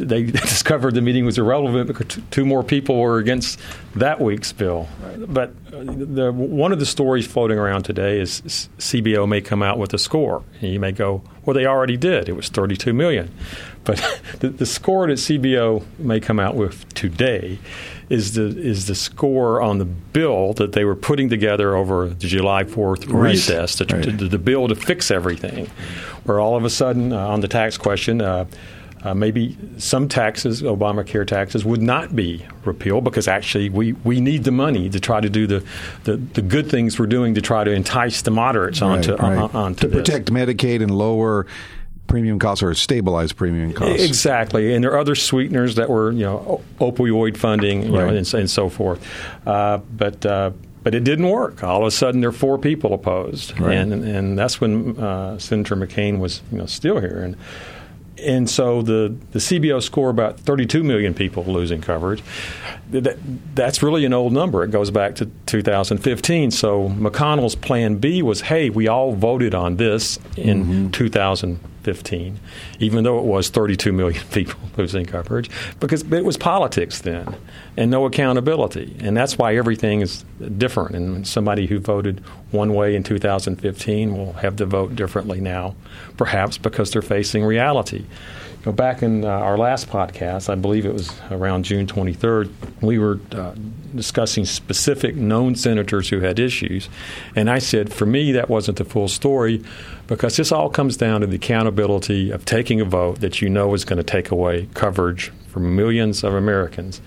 they 0.00 0.22
discovered 0.24 0.94
the 0.94 1.02
meeting 1.02 1.24
was 1.24 1.38
irrelevant 1.38 1.86
because 1.86 2.18
two 2.30 2.44
more 2.44 2.64
people 2.64 2.98
were 3.00 3.18
against 3.18 3.60
that 3.94 4.20
week's 4.20 4.52
bill. 4.52 4.88
Right. 5.02 5.32
But 5.32 5.50
uh, 5.72 5.82
the, 5.84 6.32
one 6.32 6.72
of 6.72 6.78
the 6.78 6.86
stories 6.86 7.26
floating 7.26 7.58
around 7.58 7.82
today 7.82 8.18
is 8.18 8.40
CBO 8.78 9.28
may 9.28 9.40
come 9.40 9.62
out 9.62 9.78
with 9.78 9.92
a 9.94 9.98
score. 9.98 10.42
And 10.60 10.72
you 10.72 10.80
may 10.80 10.92
go, 10.92 11.22
well, 11.44 11.54
they 11.54 11.66
already 11.66 11.96
did. 11.96 12.28
It 12.28 12.32
was 12.32 12.48
32 12.48 12.92
million. 12.92 13.32
But 13.84 14.02
the, 14.40 14.48
the 14.48 14.66
score 14.66 15.06
that 15.06 15.14
CBO 15.14 15.84
may 15.98 16.20
come 16.20 16.40
out 16.40 16.56
with 16.56 16.92
today 16.94 17.58
is 18.10 18.34
the 18.34 18.46
is 18.46 18.86
the 18.86 18.94
score 18.94 19.62
on 19.62 19.78
the 19.78 19.84
bill 19.84 20.52
that 20.54 20.72
they 20.72 20.84
were 20.84 20.96
putting 20.96 21.30
together 21.30 21.76
over 21.76 22.08
the 22.08 22.26
July 22.26 22.64
4th 22.64 23.10
right. 23.10 23.30
recess, 23.30 23.76
the, 23.76 23.86
right. 23.86 24.02
to, 24.02 24.28
the 24.28 24.38
bill 24.38 24.68
to 24.68 24.74
fix 24.74 25.10
everything, 25.10 25.66
where 26.24 26.40
all 26.40 26.56
of 26.56 26.64
a 26.64 26.70
sudden 26.70 27.12
uh, 27.12 27.28
on 27.28 27.40
the 27.40 27.48
tax 27.48 27.78
question. 27.78 28.20
Uh, 28.20 28.44
uh, 29.02 29.14
maybe 29.14 29.56
some 29.78 30.10
taxes, 30.10 30.60
Obamacare 30.60 31.26
taxes, 31.26 31.64
would 31.64 31.80
not 31.80 32.14
be 32.14 32.44
repealed 32.66 33.02
because 33.02 33.26
actually 33.26 33.70
we, 33.70 33.92
we 33.92 34.20
need 34.20 34.44
the 34.44 34.50
money 34.50 34.90
to 34.90 35.00
try 35.00 35.22
to 35.22 35.30
do 35.30 35.46
the, 35.46 35.64
the, 36.04 36.18
the 36.18 36.42
good 36.42 36.70
things 36.70 36.98
we're 36.98 37.06
doing 37.06 37.34
to 37.34 37.40
try 37.40 37.64
to 37.64 37.70
entice 37.70 38.20
the 38.20 38.30
moderates 38.30 38.82
onto, 38.82 39.14
right. 39.16 39.38
on, 39.38 39.50
onto 39.52 39.80
to 39.80 39.88
this. 39.88 39.96
protect 39.96 40.30
Medicaid 40.30 40.82
and 40.82 40.90
lower 40.90 41.46
premium 42.10 42.38
costs 42.38 42.62
or 42.62 42.74
stabilized 42.74 43.36
premium 43.36 43.72
costs. 43.72 44.02
Exactly, 44.04 44.74
and 44.74 44.84
there 44.84 44.92
are 44.92 44.98
other 44.98 45.14
sweeteners 45.14 45.76
that 45.76 45.88
were, 45.88 46.12
you 46.12 46.24
know, 46.24 46.60
opioid 46.80 47.36
funding, 47.38 47.84
you 47.84 47.92
know, 47.92 48.08
and, 48.08 48.26
so- 48.26 48.38
and 48.38 48.50
so 48.50 48.68
forth. 48.68 49.00
Uh, 49.46 49.78
but 49.96 50.26
uh, 50.26 50.50
but 50.82 50.94
it 50.94 51.04
didn't 51.04 51.28
work. 51.28 51.62
All 51.62 51.82
of 51.82 51.86
a 51.86 51.90
sudden, 51.90 52.20
there 52.20 52.30
are 52.30 52.32
four 52.32 52.58
people 52.58 52.92
opposed, 52.94 53.58
Right. 53.60 53.74
and 53.76 53.92
and 54.04 54.38
that's 54.38 54.60
when 54.60 54.98
uh, 54.98 55.38
Senator 55.38 55.76
McCain 55.76 56.18
was, 56.18 56.42
you 56.52 56.58
know, 56.58 56.66
still 56.66 57.00
here, 57.00 57.22
and 57.22 57.36
and 58.18 58.50
so 58.50 58.82
the 58.82 59.14
the 59.32 59.38
CBO 59.38 59.82
score 59.82 60.10
about 60.10 60.38
32 60.40 60.82
million 60.82 61.14
people 61.14 61.44
losing 61.44 61.80
coverage. 61.80 62.22
That, 62.90 63.18
that's 63.54 63.82
really 63.84 64.04
an 64.04 64.12
old 64.12 64.32
number. 64.32 64.64
It 64.64 64.72
goes 64.72 64.90
back 64.90 65.14
to 65.16 65.26
2015. 65.46 66.50
So 66.50 66.88
McConnell's 66.88 67.54
plan 67.54 67.96
B 67.98 68.20
was, 68.20 68.40
hey, 68.40 68.68
we 68.68 68.88
all 68.88 69.12
voted 69.14 69.54
on 69.54 69.76
this 69.76 70.18
in 70.36 70.90
2015, 71.84 72.38
even 72.78 73.04
though 73.04 73.18
it 73.18 73.24
was 73.24 73.48
32 73.48 73.92
million 73.92 74.22
people 74.32 74.58
losing 74.76 75.06
coverage, 75.06 75.50
because 75.78 76.02
it 76.02 76.24
was 76.24 76.36
politics 76.36 77.00
then 77.00 77.34
and 77.76 77.90
no 77.90 78.06
accountability. 78.06 78.96
And 79.00 79.16
that's 79.16 79.38
why 79.38 79.56
everything 79.56 80.00
is 80.00 80.24
different. 80.58 80.94
And 80.94 81.26
somebody 81.26 81.66
who 81.66 81.78
voted 81.78 82.20
one 82.50 82.74
way 82.74 82.94
in 82.94 83.02
2015 83.02 84.16
will 84.16 84.32
have 84.34 84.56
to 84.56 84.66
vote 84.66 84.96
differently 84.96 85.40
now, 85.40 85.74
perhaps 86.16 86.58
because 86.58 86.90
they're 86.90 87.02
facing 87.02 87.44
reality. 87.44 88.04
Know, 88.66 88.72
back 88.72 89.02
in 89.02 89.24
uh, 89.24 89.28
our 89.28 89.56
last 89.56 89.88
podcast, 89.88 90.50
I 90.50 90.54
believe 90.54 90.84
it 90.84 90.92
was 90.92 91.18
around 91.30 91.64
June 91.64 91.86
23rd, 91.86 92.52
we 92.82 92.98
were 92.98 93.18
uh, 93.32 93.54
discussing 93.94 94.44
specific 94.44 95.16
known 95.16 95.54
senators 95.54 96.10
who 96.10 96.20
had 96.20 96.38
issues. 96.38 96.90
And 97.34 97.48
I 97.48 97.58
said, 97.58 97.92
for 97.92 98.04
me, 98.04 98.32
that 98.32 98.50
wasn't 98.50 98.76
the 98.76 98.84
full 98.84 99.08
story 99.08 99.64
because 100.08 100.36
this 100.36 100.52
all 100.52 100.68
comes 100.68 100.98
down 100.98 101.22
to 101.22 101.26
the 101.26 101.36
accountability 101.36 102.30
of 102.30 102.44
taking 102.44 102.80
a 102.80 102.84
vote 102.84 103.20
that 103.20 103.40
you 103.40 103.48
know 103.48 103.72
is 103.72 103.84
going 103.84 103.96
to 103.96 104.04
take 104.04 104.30
away 104.30 104.68
coverage 104.74 105.32
from 105.48 105.74
millions 105.74 106.22
of 106.22 106.34
Americans. 106.34 107.00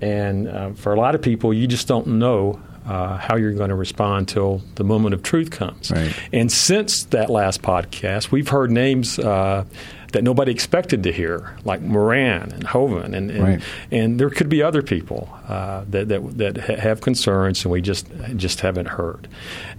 And 0.00 0.48
uh, 0.48 0.72
for 0.72 0.92
a 0.92 0.98
lot 0.98 1.14
of 1.14 1.22
people, 1.22 1.54
you 1.54 1.66
just 1.66 1.86
don't 1.86 2.06
know 2.06 2.60
uh, 2.86 3.18
how 3.18 3.36
you're 3.36 3.52
going 3.52 3.68
to 3.68 3.74
respond 3.74 4.28
till 4.28 4.62
the 4.76 4.84
moment 4.84 5.14
of 5.14 5.22
truth 5.22 5.50
comes. 5.50 5.90
Right. 5.90 6.14
And 6.32 6.50
since 6.50 7.04
that 7.04 7.28
last 7.28 7.62
podcast, 7.62 8.30
we've 8.30 8.48
heard 8.48 8.70
names 8.70 9.18
uh, 9.18 9.64
that 10.12 10.24
nobody 10.24 10.50
expected 10.52 11.02
to 11.02 11.12
hear, 11.12 11.56
like 11.64 11.80
Moran 11.82 12.52
and 12.52 12.64
Hoeven, 12.64 13.14
and 13.14 13.30
and, 13.30 13.42
Right. 13.42 13.60
and 13.90 14.18
there 14.18 14.30
could 14.30 14.48
be 14.48 14.62
other 14.62 14.82
people 14.82 15.28
uh, 15.48 15.84
that 15.90 16.08
that, 16.08 16.38
that 16.38 16.56
ha- 16.58 16.76
have 16.76 17.00
concerns, 17.00 17.64
and 17.64 17.72
we 17.72 17.80
just 17.82 18.06
just 18.36 18.60
haven't 18.60 18.86
heard. 18.86 19.28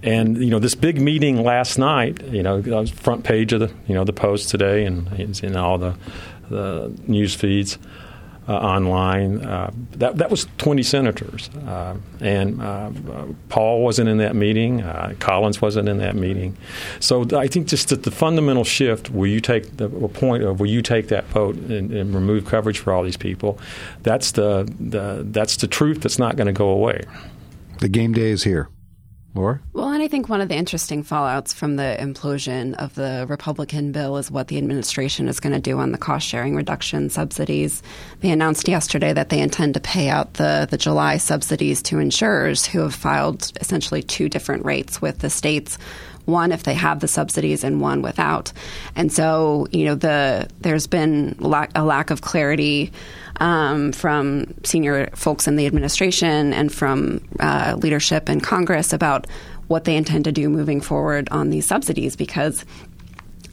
And 0.02 0.36
you 0.38 0.50
know, 0.50 0.58
this 0.60 0.74
big 0.74 1.00
meeting 1.00 1.42
last 1.42 1.78
night, 1.78 2.22
you 2.28 2.42
know, 2.42 2.62
front 2.86 3.24
page 3.24 3.52
of 3.52 3.60
the 3.60 3.70
you 3.88 3.94
know 3.94 4.04
the 4.04 4.12
Post 4.12 4.50
today, 4.50 4.84
and 4.84 5.08
in 5.42 5.56
all 5.56 5.78
the 5.78 5.94
the 6.48 6.92
news 7.06 7.34
feeds 7.34 7.78
online. 8.52 9.44
Uh, 9.44 9.70
that 9.92 10.16
that 10.18 10.30
was 10.30 10.46
20 10.58 10.82
senators, 10.82 11.48
uh, 11.66 11.96
and 12.20 12.60
uh, 12.60 12.90
uh, 13.12 13.26
Paul 13.48 13.82
wasn't 13.82 14.08
in 14.08 14.18
that 14.18 14.34
meeting. 14.34 14.82
Uh, 14.82 15.14
Collins 15.18 15.60
wasn't 15.60 15.88
in 15.88 15.98
that 15.98 16.16
meeting. 16.16 16.56
So 16.98 17.26
I 17.36 17.46
think 17.46 17.68
just 17.68 17.88
that 17.88 18.02
the 18.02 18.10
fundamental 18.10 18.64
shift, 18.64 19.10
where 19.10 19.28
you 19.28 19.40
take 19.40 19.76
the 19.76 19.88
point 19.88 20.42
of 20.42 20.60
where 20.60 20.68
you 20.68 20.82
take 20.82 21.08
that 21.08 21.24
vote 21.26 21.56
and, 21.56 21.92
and 21.92 22.14
remove 22.14 22.46
coverage 22.46 22.78
for 22.78 22.92
all 22.92 23.02
these 23.02 23.16
people, 23.16 23.58
that's 24.02 24.32
the, 24.32 24.72
the 24.78 25.22
that's 25.26 25.56
the 25.56 25.66
truth 25.66 26.02
that's 26.02 26.18
not 26.18 26.36
going 26.36 26.46
to 26.46 26.52
go 26.52 26.68
away. 26.68 27.02
The 27.80 27.88
game 27.88 28.12
day 28.12 28.30
is 28.30 28.44
here. 28.44 28.68
Well, 29.72 29.90
and 29.90 30.02
I 30.02 30.08
think 30.08 30.28
one 30.28 30.40
of 30.40 30.48
the 30.48 30.56
interesting 30.56 31.04
fallouts 31.04 31.54
from 31.54 31.76
the 31.76 31.96
implosion 32.00 32.74
of 32.74 32.94
the 32.96 33.26
Republican 33.28 33.92
bill 33.92 34.16
is 34.16 34.30
what 34.30 34.48
the 34.48 34.58
administration 34.58 35.28
is 35.28 35.38
going 35.38 35.52
to 35.52 35.60
do 35.60 35.78
on 35.78 35.92
the 35.92 35.98
cost 35.98 36.26
sharing 36.26 36.56
reduction 36.56 37.10
subsidies. 37.10 37.80
They 38.20 38.30
announced 38.30 38.66
yesterday 38.66 39.12
that 39.12 39.28
they 39.28 39.40
intend 39.40 39.74
to 39.74 39.80
pay 39.80 40.08
out 40.08 40.34
the, 40.34 40.66
the 40.68 40.76
July 40.76 41.18
subsidies 41.18 41.80
to 41.82 42.00
insurers 42.00 42.66
who 42.66 42.80
have 42.80 42.94
filed 42.94 43.52
essentially 43.60 44.02
two 44.02 44.28
different 44.28 44.64
rates 44.64 45.00
with 45.00 45.20
the 45.20 45.30
states. 45.30 45.78
One 46.24 46.50
if 46.52 46.64
they 46.64 46.74
have 46.74 47.00
the 47.00 47.08
subsidies 47.08 47.64
and 47.64 47.80
one 47.80 48.02
without, 48.02 48.52
and 48.94 49.12
so 49.12 49.66
you 49.72 49.86
know 49.86 49.94
the 49.94 50.48
there's 50.60 50.86
been 50.86 51.34
lack, 51.40 51.70
a 51.74 51.82
lack 51.82 52.10
of 52.10 52.20
clarity 52.20 52.92
um, 53.36 53.92
from 53.92 54.54
senior 54.64 55.08
folks 55.14 55.46
in 55.46 55.56
the 55.56 55.66
administration 55.66 56.52
and 56.52 56.72
from 56.72 57.20
uh, 57.38 57.76
leadership 57.78 58.28
in 58.28 58.40
Congress 58.40 58.92
about 58.92 59.26
what 59.68 59.84
they 59.84 59.96
intend 59.96 60.24
to 60.24 60.32
do 60.32 60.48
moving 60.48 60.80
forward 60.80 61.28
on 61.30 61.50
these 61.50 61.66
subsidies 61.66 62.16
because 62.16 62.64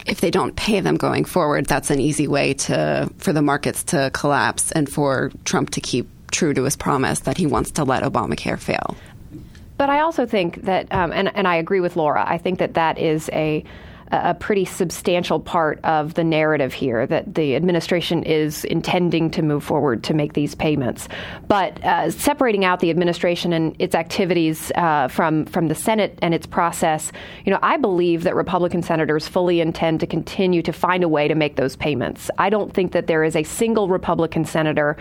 if 0.08 0.22
they 0.22 0.32
don't 0.32 0.56
pay 0.56 0.80
them 0.80 0.96
going 0.96 1.26
forward, 1.26 1.66
that's 1.66 1.90
an 1.92 2.00
easy 2.00 2.28
way 2.28 2.54
to 2.54 3.12
for 3.18 3.34
the 3.34 3.42
markets 3.42 3.84
to 3.84 4.10
collapse 4.14 4.72
and 4.72 4.90
for 4.90 5.32
Trump 5.44 5.72
to 5.72 5.82
keep 5.82 6.08
true 6.32 6.54
to 6.54 6.64
his 6.64 6.76
promise 6.76 7.22
that 7.22 7.38
he 7.38 7.46
wants 7.46 7.72
to 7.72 7.84
let 7.84 8.04
Obamacare 8.04 8.60
fail. 8.60 8.96
But 9.78 9.90
I 9.90 10.00
also 10.00 10.26
think 10.26 10.64
that, 10.64 10.92
um, 10.92 11.12
and, 11.12 11.34
and 11.36 11.48
I 11.48 11.56
agree 11.56 11.80
with 11.80 11.96
Laura, 11.96 12.24
I 12.28 12.38
think 12.38 12.60
that 12.60 12.74
that 12.74 12.98
is 12.98 13.30
a, 13.32 13.64
a 14.12 14.34
pretty 14.34 14.66
substantial 14.66 15.40
part 15.40 15.80
of 15.84 16.14
the 16.14 16.24
narrative 16.24 16.74
here 16.74 17.06
that 17.08 17.36
the 17.36 17.56
administration 17.56 18.24
is 18.24 18.64
intending 18.66 19.30
to 19.32 19.42
move 19.42 19.64
forward 19.64 20.04
to 20.04 20.14
make 20.14 20.34
these 20.34 20.56
payments. 20.56 21.08
But 21.48 21.84
uh, 21.84 22.12
separating 22.12 22.64
out 22.64 22.80
the 22.80 22.90
administration 22.90 23.54
and 23.54 23.76
its 23.80 23.96
activities 23.96 24.72
uh, 24.76 25.10
from, 25.10 25.46
from 25.46 25.68
the 25.68 25.76
Senate 25.76 26.18
and 26.22 26.34
its 26.34 26.48
process, 26.48 27.12
you 27.46 27.52
know, 27.52 27.60
I 27.62 27.78
believe 27.78 28.24
that 28.24 28.36
Republican 28.36 28.82
senators 28.82 29.28
fully 29.28 29.60
intend 29.60 30.00
to 30.00 30.08
continue 30.08 30.62
to 30.62 30.72
find 30.72 31.04
a 31.04 31.10
way 31.10 31.28
to 31.28 31.36
make 31.36 31.56
those 31.56 31.76
payments. 31.76 32.30
I 32.38 32.50
don't 32.50 32.74
think 32.74 32.94
that 32.94 33.08
there 33.08 33.24
is 33.24 33.36
a 33.36 33.44
single 33.44 33.90
Republican 33.90 34.46
senator 34.46 34.98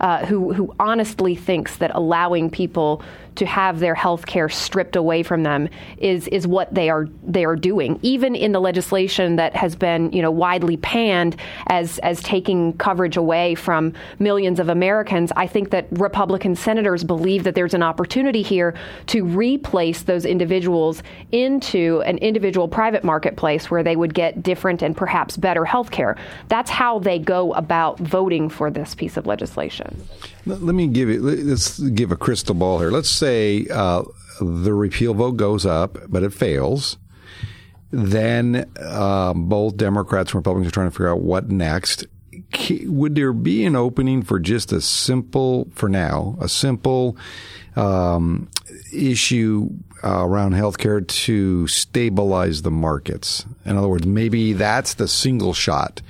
uh, 0.00 0.24
who 0.24 0.52
who 0.52 0.74
honestly 0.80 1.34
thinks 1.34 1.76
that 1.76 1.90
allowing 1.94 2.48
people 2.48 3.02
to 3.40 3.46
have 3.46 3.80
their 3.80 3.94
health 3.94 4.26
care 4.26 4.50
stripped 4.50 4.96
away 4.96 5.22
from 5.22 5.44
them 5.44 5.66
is 5.96 6.28
is 6.28 6.46
what 6.46 6.72
they 6.74 6.90
are 6.90 7.06
they 7.26 7.46
are 7.46 7.56
doing. 7.56 7.98
Even 8.02 8.34
in 8.34 8.52
the 8.52 8.60
legislation 8.60 9.36
that 9.36 9.56
has 9.56 9.74
been 9.74 10.12
you 10.12 10.20
know 10.20 10.30
widely 10.30 10.76
panned 10.76 11.36
as 11.68 11.98
as 12.00 12.22
taking 12.22 12.74
coverage 12.74 13.16
away 13.16 13.54
from 13.54 13.94
millions 14.18 14.60
of 14.60 14.68
Americans, 14.68 15.32
I 15.36 15.46
think 15.46 15.70
that 15.70 15.86
Republican 15.92 16.54
senators 16.54 17.02
believe 17.02 17.44
that 17.44 17.54
there's 17.54 17.72
an 17.72 17.82
opportunity 17.82 18.42
here 18.42 18.74
to 19.06 19.24
replace 19.24 20.02
those 20.02 20.26
individuals 20.26 21.02
into 21.32 22.02
an 22.04 22.18
individual 22.18 22.68
private 22.68 23.04
marketplace 23.04 23.70
where 23.70 23.82
they 23.82 23.96
would 23.96 24.12
get 24.12 24.42
different 24.42 24.82
and 24.82 24.94
perhaps 24.94 25.38
better 25.38 25.64
health 25.64 25.90
care. 25.90 26.14
That's 26.48 26.70
how 26.70 26.98
they 26.98 27.18
go 27.18 27.54
about 27.54 27.98
voting 28.00 28.50
for 28.50 28.70
this 28.70 28.94
piece 28.94 29.16
of 29.16 29.26
legislation. 29.26 30.06
Let 30.46 30.74
me 30.74 30.86
give 30.86 31.08
you. 31.08 31.20
Let's 31.20 31.78
give 31.78 32.12
a 32.12 32.16
crystal 32.16 32.54
ball 32.54 32.78
here. 32.78 32.90
Let's 32.90 33.10
say 33.10 33.29
uh, 33.70 34.02
the 34.40 34.74
repeal 34.74 35.14
vote 35.14 35.36
goes 35.36 35.66
up, 35.66 35.98
but 36.08 36.22
it 36.22 36.32
fails. 36.32 36.96
Then 37.90 38.70
uh, 38.80 39.34
both 39.34 39.76
Democrats 39.76 40.30
and 40.30 40.36
Republicans 40.36 40.68
are 40.68 40.74
trying 40.74 40.88
to 40.88 40.92
figure 40.92 41.10
out 41.10 41.22
what 41.22 41.50
next. 41.50 42.06
Would 42.84 43.14
there 43.14 43.32
be 43.32 43.64
an 43.64 43.76
opening 43.76 44.22
for 44.22 44.38
just 44.38 44.72
a 44.72 44.80
simple, 44.80 45.68
for 45.74 45.88
now, 45.88 46.36
a 46.40 46.48
simple 46.48 47.16
um, 47.76 48.48
issue 48.92 49.70
uh, 50.02 50.24
around 50.24 50.54
healthcare 50.54 51.06
to 51.06 51.66
stabilize 51.66 52.62
the 52.62 52.70
markets? 52.70 53.44
In 53.64 53.76
other 53.76 53.88
words, 53.88 54.06
maybe 54.06 54.52
that's 54.52 54.94
the 54.94 55.08
single 55.08 55.52
shot. 55.52 56.00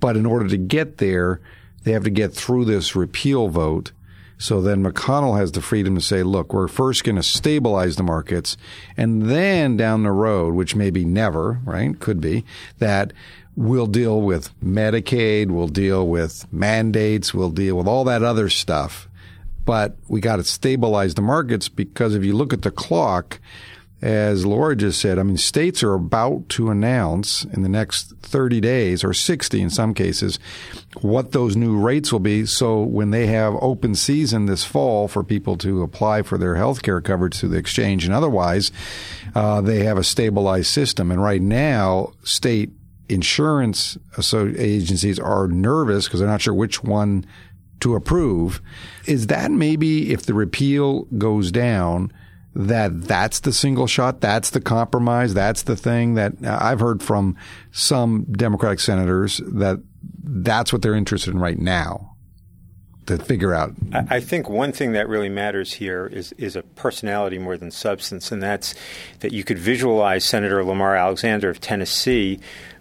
But 0.00 0.16
in 0.16 0.26
order 0.26 0.48
to 0.48 0.56
get 0.56 0.98
there, 0.98 1.40
they 1.84 1.92
have 1.92 2.04
to 2.04 2.10
get 2.10 2.32
through 2.32 2.64
this 2.64 2.96
repeal 2.96 3.48
vote. 3.48 3.92
So 4.38 4.60
then 4.60 4.84
McConnell 4.84 5.38
has 5.38 5.52
the 5.52 5.60
freedom 5.60 5.96
to 5.96 6.00
say, 6.00 6.22
look, 6.22 6.52
we're 6.52 6.68
first 6.68 7.02
going 7.02 7.16
to 7.16 7.22
stabilize 7.22 7.96
the 7.96 8.04
markets. 8.04 8.56
And 8.96 9.22
then 9.28 9.76
down 9.76 10.04
the 10.04 10.12
road, 10.12 10.54
which 10.54 10.76
maybe 10.76 11.04
never, 11.04 11.60
right? 11.64 11.98
Could 11.98 12.20
be 12.20 12.44
that 12.78 13.12
we'll 13.56 13.88
deal 13.88 14.22
with 14.22 14.58
Medicaid, 14.60 15.50
we'll 15.50 15.66
deal 15.66 16.06
with 16.06 16.50
mandates, 16.52 17.34
we'll 17.34 17.50
deal 17.50 17.76
with 17.76 17.88
all 17.88 18.04
that 18.04 18.22
other 18.22 18.48
stuff. 18.48 19.08
But 19.64 19.96
we 20.06 20.20
got 20.20 20.36
to 20.36 20.44
stabilize 20.44 21.14
the 21.14 21.22
markets 21.22 21.68
because 21.68 22.14
if 22.14 22.24
you 22.24 22.34
look 22.34 22.52
at 22.52 22.62
the 22.62 22.70
clock, 22.70 23.40
as 24.00 24.46
Laura 24.46 24.76
just 24.76 25.00
said, 25.00 25.18
I 25.18 25.24
mean, 25.24 25.36
states 25.36 25.82
are 25.82 25.94
about 25.94 26.48
to 26.50 26.70
announce 26.70 27.44
in 27.44 27.62
the 27.62 27.68
next 27.68 28.14
30 28.22 28.60
days 28.60 29.02
or 29.02 29.12
60 29.12 29.60
in 29.60 29.70
some 29.70 29.92
cases 29.92 30.38
what 31.00 31.32
those 31.32 31.56
new 31.56 31.76
rates 31.76 32.12
will 32.12 32.20
be. 32.20 32.46
So 32.46 32.80
when 32.80 33.10
they 33.10 33.26
have 33.26 33.56
open 33.60 33.96
season 33.96 34.46
this 34.46 34.64
fall 34.64 35.08
for 35.08 35.24
people 35.24 35.56
to 35.58 35.82
apply 35.82 36.22
for 36.22 36.38
their 36.38 36.54
health 36.54 36.82
care 36.82 37.00
coverage 37.00 37.38
through 37.38 37.48
the 37.50 37.58
exchange 37.58 38.04
and 38.04 38.14
otherwise, 38.14 38.70
uh, 39.34 39.60
they 39.60 39.84
have 39.84 39.98
a 39.98 40.04
stabilized 40.04 40.68
system. 40.68 41.10
And 41.10 41.20
right 41.20 41.42
now, 41.42 42.12
state 42.22 42.70
insurance 43.08 43.98
agencies 44.36 45.18
are 45.18 45.48
nervous 45.48 46.04
because 46.04 46.20
they're 46.20 46.28
not 46.28 46.42
sure 46.42 46.54
which 46.54 46.84
one 46.84 47.26
to 47.80 47.96
approve. 47.96 48.60
Is 49.06 49.26
that 49.28 49.50
maybe 49.50 50.12
if 50.12 50.26
the 50.26 50.34
repeal 50.34 51.04
goes 51.16 51.50
down, 51.50 52.12
that 52.54 53.02
that's 53.02 53.40
the 53.40 53.52
single 53.52 53.86
shot, 53.86 54.20
that's 54.20 54.50
the 54.50 54.60
compromise, 54.60 55.34
that's 55.34 55.62
the 55.62 55.76
thing 55.76 56.14
that 56.14 56.32
uh, 56.44 56.58
I've 56.60 56.80
heard 56.80 57.02
from 57.02 57.36
some 57.72 58.24
Democratic 58.30 58.80
senators 58.80 59.40
that 59.46 59.78
that's 60.22 60.72
what 60.72 60.82
they're 60.82 60.94
interested 60.94 61.34
in 61.34 61.40
right 61.40 61.58
now 61.58 62.16
to 63.08 63.18
figure 63.18 63.54
out. 63.54 63.74
I 63.92 64.20
think 64.20 64.48
one 64.48 64.72
thing 64.72 64.92
that 64.92 65.08
really 65.08 65.30
matters 65.30 65.72
here 65.72 66.06
is 66.06 66.32
is 66.32 66.56
a 66.56 66.62
personality 66.62 67.38
more 67.38 67.56
than 67.56 67.70
substance, 67.70 68.30
and 68.30 68.42
that's 68.42 68.74
that 69.20 69.32
you 69.32 69.44
could 69.44 69.58
visualize 69.58 70.24
Senator 70.24 70.62
Lamar 70.62 70.94
Alexander 70.94 71.48
of 71.48 71.60
Tennessee 71.60 72.38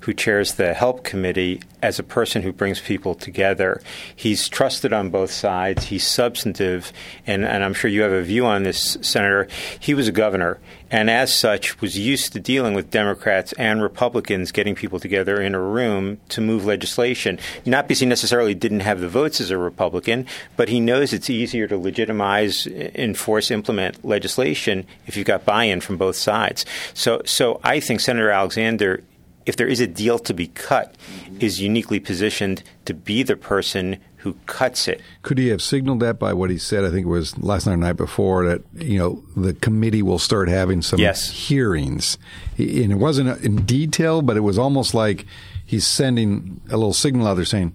who 0.08 0.14
chairs 0.14 0.54
the 0.54 0.74
HELP 0.74 1.04
committee, 1.04 1.60
as 1.82 2.00
a 2.00 2.04
person 2.04 2.42
who 2.42 2.54
brings 2.54 2.80
people 2.80 3.14
together. 3.14 3.82
He's 4.16 4.48
trusted 4.48 4.94
on 4.94 5.10
both 5.10 5.32
sides. 5.32 5.84
He's 5.84 6.08
substantive, 6.08 6.94
and, 7.28 7.44
and 7.44 7.62
I'm 7.62 7.74
sure 7.74 7.92
you 7.92 8.04
have 8.04 8.14
a 8.14 8.24
view 8.24 8.46
on 8.46 8.64
this, 8.64 8.98
Senator. 9.02 9.50
He 9.78 9.94
was 9.94 10.08
a 10.08 10.14
governor, 10.14 10.60
and 10.90 11.10
as 11.10 11.36
such, 11.36 11.82
was 11.82 11.98
used 11.98 12.32
to 12.34 12.40
dealing 12.40 12.74
with 12.74 12.90
Democrats 12.90 13.52
and 13.54 13.82
Republicans 13.82 14.54
getting 14.54 14.76
people 14.76 14.98
together 14.98 15.42
in 15.42 15.54
a 15.54 15.60
room 15.62 16.20
to 16.30 16.40
move 16.40 16.66
legislation. 16.66 17.38
Not 17.66 17.90
because 17.90 18.00
he 18.00 18.06
necessarily 18.06 18.56
didn't 18.56 18.80
have 18.80 19.02
the 19.02 19.10
votes 19.10 19.42
as 19.42 19.52
a 19.52 19.58
Republican, 19.58 20.26
but 20.56 20.70
he 20.70 20.80
knows 20.80 21.12
it's 21.12 21.30
easier 21.30 21.68
to 21.68 21.78
legitimize, 21.78 22.66
enforce, 22.66 23.52
implement 23.52 24.06
legislation 24.06 24.86
if 25.06 25.18
you've 25.18 25.28
got 25.28 25.44
buy-in 25.44 25.82
from 25.82 25.98
both 25.98 26.16
sides. 26.16 26.66
So, 26.94 27.22
so 27.26 27.60
I 27.62 27.82
think 27.82 28.00
Senator 28.00 28.32
Alexander 28.32 29.04
if 29.48 29.56
there 29.56 29.68
is 29.68 29.80
a 29.80 29.88
deal 29.88 30.20
to 30.20 30.34
be 30.34 30.48
cut, 30.48 30.94
mm-hmm. 30.94 31.38
is 31.40 31.60
uniquely 31.60 32.00
positioned 32.00 32.62
to 32.86 32.94
be 32.94 33.24
the 33.24 33.38
person 33.38 33.98
who 34.18 34.34
cuts 34.46 34.88
it. 34.90 35.02
Could 35.22 35.38
he 35.38 35.48
have 35.48 35.62
signaled 35.62 36.02
that 36.02 36.20
by 36.20 36.34
what 36.34 36.50
he 36.50 36.58
said? 36.58 36.84
I 36.84 36.90
think 36.92 37.06
it 37.06 37.10
was 37.10 37.38
last 37.38 37.66
night 37.66 37.74
or 37.74 37.78
night 37.78 37.94
before 37.94 38.46
that 38.46 38.62
you 38.74 39.00
know 39.00 39.24
the 39.36 39.54
committee 39.54 40.04
will 40.04 40.20
start 40.20 40.50
having 40.50 40.82
some 40.82 41.00
yes. 41.00 41.30
hearings, 41.30 42.18
and 42.58 42.92
it 42.92 42.98
wasn't 42.98 43.42
in 43.42 43.66
detail, 43.66 44.22
but 44.22 44.36
it 44.36 44.42
was 44.42 44.60
almost 44.60 44.94
like 44.94 45.26
he's 45.66 45.88
sending 45.88 46.62
a 46.70 46.76
little 46.76 46.94
signal 46.94 47.26
out 47.26 47.36
there 47.36 47.46
saying, 47.46 47.72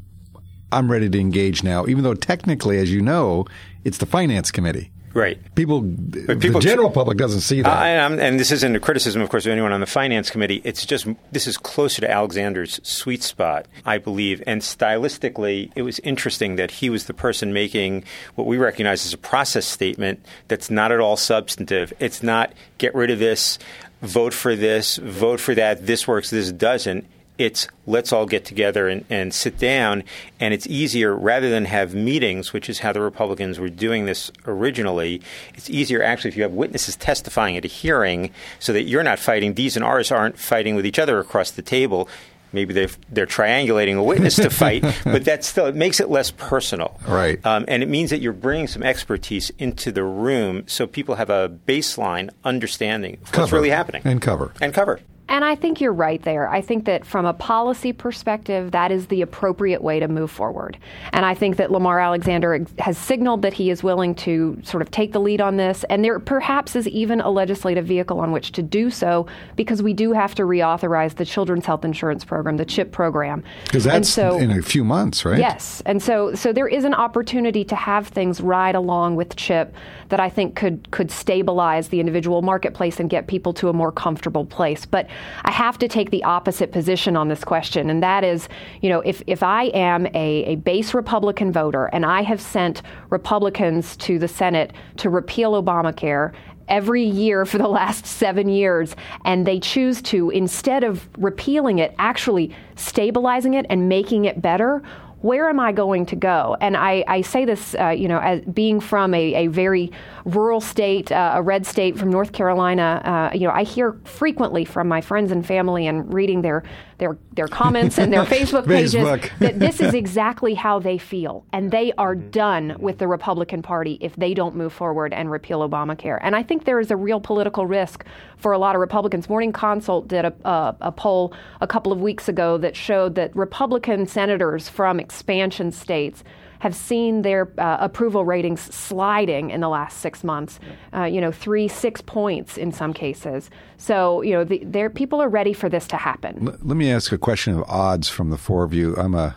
"I'm 0.70 0.90
ready 0.90 1.08
to 1.08 1.18
engage 1.18 1.62
now," 1.62 1.86
even 1.86 2.04
though 2.04 2.14
technically, 2.14 2.78
as 2.78 2.92
you 2.92 3.00
know, 3.00 3.46
it's 3.82 3.98
the 3.98 4.06
finance 4.06 4.50
committee. 4.50 4.90
Right. 5.14 5.38
People, 5.54 5.82
but 5.82 6.40
people, 6.40 6.60
the 6.60 6.66
general 6.66 6.90
public 6.90 7.18
doesn't 7.18 7.40
see 7.40 7.62
that. 7.62 7.68
Uh, 7.68 8.14
and 8.14 8.40
this 8.40 8.50
isn't 8.50 8.74
a 8.74 8.80
criticism, 8.80 9.20
of 9.20 9.28
course, 9.28 9.44
of 9.46 9.52
anyone 9.52 9.72
on 9.72 9.80
the 9.80 9.86
finance 9.86 10.30
committee. 10.30 10.60
It's 10.64 10.86
just 10.86 11.06
this 11.30 11.46
is 11.46 11.56
closer 11.56 12.00
to 12.00 12.10
Alexander's 12.10 12.80
sweet 12.82 13.22
spot, 13.22 13.66
I 13.84 13.98
believe. 13.98 14.42
And 14.46 14.62
stylistically, 14.62 15.70
it 15.76 15.82
was 15.82 15.98
interesting 16.00 16.56
that 16.56 16.70
he 16.70 16.88
was 16.90 17.06
the 17.06 17.14
person 17.14 17.52
making 17.52 18.04
what 18.34 18.46
we 18.46 18.56
recognize 18.56 19.04
as 19.04 19.12
a 19.12 19.18
process 19.18 19.66
statement 19.66 20.24
that's 20.48 20.70
not 20.70 20.92
at 20.92 21.00
all 21.00 21.16
substantive. 21.16 21.92
It's 21.98 22.22
not 22.22 22.52
get 22.78 22.94
rid 22.94 23.10
of 23.10 23.18
this, 23.18 23.58
vote 24.00 24.32
for 24.34 24.56
this, 24.56 24.96
vote 24.96 25.40
for 25.40 25.54
that, 25.54 25.86
this 25.86 26.08
works, 26.08 26.30
this 26.30 26.50
doesn't 26.52 27.06
it's 27.38 27.66
let's 27.86 28.12
all 28.12 28.26
get 28.26 28.44
together 28.44 28.88
and, 28.88 29.04
and, 29.10 29.34
sit 29.34 29.58
down. 29.58 30.04
And 30.38 30.52
it's 30.52 30.66
easier 30.66 31.14
rather 31.14 31.50
than 31.50 31.64
have 31.64 31.94
meetings, 31.94 32.52
which 32.52 32.68
is 32.68 32.80
how 32.80 32.92
the 32.92 33.00
Republicans 33.00 33.58
were 33.58 33.68
doing 33.68 34.06
this 34.06 34.30
originally. 34.46 35.22
It's 35.54 35.70
easier 35.70 36.02
actually 36.02 36.28
if 36.28 36.36
you 36.36 36.42
have 36.42 36.52
witnesses 36.52 36.96
testifying 36.96 37.56
at 37.56 37.64
a 37.64 37.68
hearing 37.68 38.30
so 38.58 38.72
that 38.72 38.82
you're 38.82 39.02
not 39.02 39.18
fighting, 39.18 39.54
these 39.54 39.76
and 39.76 39.84
ours 39.84 40.12
aren't 40.12 40.38
fighting 40.38 40.74
with 40.76 40.86
each 40.86 40.98
other 40.98 41.18
across 41.18 41.50
the 41.50 41.62
table. 41.62 42.08
Maybe 42.52 42.74
they're, 42.74 42.90
they're 43.10 43.26
triangulating 43.26 43.96
a 43.96 44.02
witness 44.02 44.36
to 44.36 44.50
fight, 44.50 44.84
but 45.04 45.24
that 45.24 45.42
still 45.42 45.66
it 45.66 45.74
makes 45.74 46.00
it 46.00 46.10
less 46.10 46.30
personal. 46.30 47.00
Right. 47.08 47.44
Um, 47.46 47.64
and 47.66 47.82
it 47.82 47.88
means 47.88 48.10
that 48.10 48.20
you're 48.20 48.34
bringing 48.34 48.66
some 48.66 48.82
expertise 48.82 49.50
into 49.58 49.90
the 49.90 50.04
room 50.04 50.64
so 50.66 50.86
people 50.86 51.14
have 51.14 51.30
a 51.30 51.48
baseline 51.48 52.28
understanding 52.44 53.14
of 53.22 53.32
cover. 53.32 53.42
what's 53.42 53.52
really 53.52 53.70
happening. 53.70 54.02
And 54.04 54.20
cover. 54.20 54.52
And 54.60 54.74
cover. 54.74 55.00
And 55.28 55.44
I 55.44 55.54
think 55.54 55.80
you're 55.80 55.92
right 55.92 56.20
there. 56.22 56.48
I 56.48 56.60
think 56.60 56.84
that 56.84 57.06
from 57.06 57.24
a 57.24 57.32
policy 57.32 57.92
perspective, 57.92 58.72
that 58.72 58.92
is 58.92 59.06
the 59.06 59.22
appropriate 59.22 59.82
way 59.82 59.98
to 60.00 60.08
move 60.08 60.30
forward. 60.30 60.76
And 61.12 61.24
I 61.24 61.34
think 61.34 61.56
that 61.56 61.70
Lamar 61.70 62.00
Alexander 62.00 62.66
has 62.78 62.98
signaled 62.98 63.42
that 63.42 63.54
he 63.54 63.70
is 63.70 63.82
willing 63.82 64.14
to 64.16 64.58
sort 64.62 64.82
of 64.82 64.90
take 64.90 65.12
the 65.12 65.20
lead 65.20 65.40
on 65.40 65.56
this. 65.56 65.84
And 65.84 66.04
there 66.04 66.18
perhaps 66.18 66.76
is 66.76 66.86
even 66.88 67.20
a 67.20 67.30
legislative 67.30 67.86
vehicle 67.86 68.20
on 68.20 68.32
which 68.32 68.52
to 68.52 68.62
do 68.62 68.90
so 68.90 69.26
because 69.56 69.82
we 69.82 69.94
do 69.94 70.12
have 70.12 70.34
to 70.34 70.42
reauthorize 70.42 71.14
the 71.14 71.24
Children's 71.24 71.64
Health 71.64 71.84
Insurance 71.84 72.24
Program, 72.24 72.56
the 72.56 72.66
CHIP 72.66 72.92
program. 72.92 73.42
Because 73.64 73.84
that's 73.84 74.08
so, 74.08 74.38
in 74.38 74.50
a 74.50 74.60
few 74.60 74.84
months, 74.84 75.24
right? 75.24 75.38
Yes. 75.38 75.82
And 75.86 76.02
so, 76.02 76.34
so 76.34 76.52
there 76.52 76.68
is 76.68 76.84
an 76.84 76.94
opportunity 76.94 77.64
to 77.64 77.76
have 77.76 78.08
things 78.08 78.40
ride 78.40 78.74
along 78.74 79.16
with 79.16 79.36
CHIP 79.36 79.74
that 80.12 80.20
I 80.20 80.28
think 80.28 80.56
could, 80.56 80.90
could 80.90 81.10
stabilize 81.10 81.88
the 81.88 81.98
individual 81.98 82.42
marketplace 82.42 83.00
and 83.00 83.08
get 83.08 83.28
people 83.28 83.54
to 83.54 83.70
a 83.70 83.72
more 83.72 83.90
comfortable 83.90 84.44
place. 84.44 84.84
But 84.84 85.08
I 85.42 85.50
have 85.50 85.78
to 85.78 85.88
take 85.88 86.10
the 86.10 86.22
opposite 86.24 86.70
position 86.70 87.16
on 87.16 87.28
this 87.28 87.44
question, 87.44 87.88
and 87.88 88.02
that 88.02 88.22
is, 88.22 88.46
you 88.82 88.90
know, 88.90 89.00
if, 89.00 89.22
if 89.26 89.42
I 89.42 89.64
am 89.68 90.04
a, 90.08 90.44
a 90.44 90.56
base 90.56 90.92
Republican 90.92 91.50
voter 91.50 91.86
and 91.94 92.04
I 92.04 92.20
have 92.24 92.42
sent 92.42 92.82
Republicans 93.08 93.96
to 93.96 94.18
the 94.18 94.28
Senate 94.28 94.74
to 94.98 95.08
repeal 95.08 95.52
Obamacare 95.52 96.34
every 96.68 97.04
year 97.04 97.46
for 97.46 97.56
the 97.56 97.68
last 97.68 98.04
seven 98.04 98.50
years, 98.50 98.94
and 99.24 99.46
they 99.46 99.58
choose 99.60 100.02
to, 100.02 100.28
instead 100.28 100.84
of 100.84 101.08
repealing 101.16 101.78
it, 101.78 101.94
actually 101.98 102.54
stabilizing 102.76 103.54
it 103.54 103.64
and 103.70 103.88
making 103.88 104.26
it 104.26 104.42
better, 104.42 104.82
where 105.22 105.48
am 105.48 105.58
I 105.58 105.72
going 105.72 106.06
to 106.06 106.16
go? 106.16 106.56
And 106.60 106.76
I, 106.76 107.04
I 107.08 107.22
say 107.22 107.44
this, 107.44 107.74
uh, 107.78 107.88
you 107.88 108.08
know, 108.08 108.18
as 108.18 108.40
being 108.42 108.80
from 108.80 109.14
a, 109.14 109.34
a 109.34 109.46
very 109.46 109.90
rural 110.24 110.60
state, 110.60 111.10
uh, 111.10 111.32
a 111.34 111.42
red 111.42 111.66
state 111.66 111.98
from 111.98 112.10
North 112.10 112.32
Carolina, 112.32 113.30
uh, 113.32 113.36
you 113.36 113.46
know, 113.46 113.52
I 113.52 113.64
hear 113.64 113.96
frequently 114.04 114.64
from 114.64 114.88
my 114.88 115.00
friends 115.00 115.32
and 115.32 115.44
family 115.44 115.86
and 115.86 116.12
reading 116.12 116.42
their 116.42 116.62
their 116.98 117.18
their 117.32 117.48
comments 117.48 117.98
and 117.98 118.12
their 118.12 118.24
Facebook 118.24 118.66
pages 118.66 118.94
Facebook. 118.94 119.30
that 119.40 119.58
this 119.58 119.80
is 119.80 119.94
exactly 120.02 120.54
how 120.54 120.78
they 120.78 120.98
feel, 120.98 121.44
and 121.52 121.70
they 121.70 121.92
are 121.98 122.14
done 122.14 122.76
with 122.78 122.98
the 122.98 123.08
Republican 123.08 123.62
Party 123.62 123.98
if 124.00 124.14
they 124.16 124.34
don't 124.34 124.54
move 124.54 124.72
forward 124.72 125.12
and 125.12 125.30
repeal 125.30 125.68
Obamacare. 125.68 126.18
And 126.22 126.36
I 126.36 126.42
think 126.42 126.64
there 126.64 126.78
is 126.78 126.90
a 126.90 126.96
real 126.96 127.20
political 127.20 127.66
risk 127.66 128.04
for 128.36 128.52
a 128.52 128.58
lot 128.58 128.74
of 128.74 128.80
Republicans. 128.80 129.28
Morning 129.28 129.52
Consult 129.52 130.08
did 130.08 130.24
a, 130.24 130.34
a, 130.44 130.76
a 130.82 130.92
poll 130.92 131.34
a 131.60 131.66
couple 131.66 131.92
of 131.92 132.00
weeks 132.00 132.28
ago 132.28 132.58
that 132.58 132.76
showed 132.76 133.14
that 133.16 133.34
Republican 133.34 134.06
senators 134.06 134.68
from 134.68 135.00
expansion 135.00 135.72
states 135.72 136.22
have 136.62 136.76
seen 136.76 137.22
their 137.22 137.52
uh, 137.58 137.76
approval 137.80 138.24
ratings 138.24 138.60
sliding 138.60 139.50
in 139.50 139.60
the 139.60 139.68
last 139.68 139.98
six 139.98 140.22
months. 140.22 140.60
Uh, 140.94 141.02
you 141.02 141.20
know, 141.20 141.32
three, 141.32 141.66
six 141.66 142.00
points 142.00 142.56
in 142.56 142.70
some 142.70 142.92
cases. 142.92 143.50
So 143.78 144.22
you 144.22 144.30
know, 144.30 144.44
the, 144.44 144.88
people 144.94 145.20
are 145.20 145.28
ready 145.28 145.54
for 145.54 145.68
this 145.68 145.88
to 145.88 145.96
happen. 145.96 146.46
L- 146.46 146.56
let 146.62 146.76
me 146.76 146.88
ask 146.88 147.10
a 147.10 147.18
question 147.18 147.58
of 147.58 147.64
odds 147.68 148.08
from 148.08 148.30
the 148.30 148.38
four 148.38 148.62
of 148.62 148.72
you. 148.72 148.94
I'm 148.94 149.16
a 149.16 149.36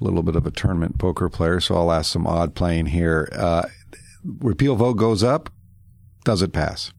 little 0.00 0.22
bit 0.22 0.36
of 0.36 0.46
a 0.46 0.50
tournament 0.50 0.96
poker 0.96 1.28
player, 1.28 1.60
so 1.60 1.74
I'll 1.74 1.92
ask 1.92 2.10
some 2.10 2.26
odd 2.26 2.54
playing 2.54 2.86
here. 2.86 3.28
Uh, 3.34 3.64
repeal 4.24 4.74
vote 4.74 4.94
goes 4.94 5.22
up. 5.22 5.50
Does 6.24 6.40
it 6.40 6.54
pass? 6.54 6.94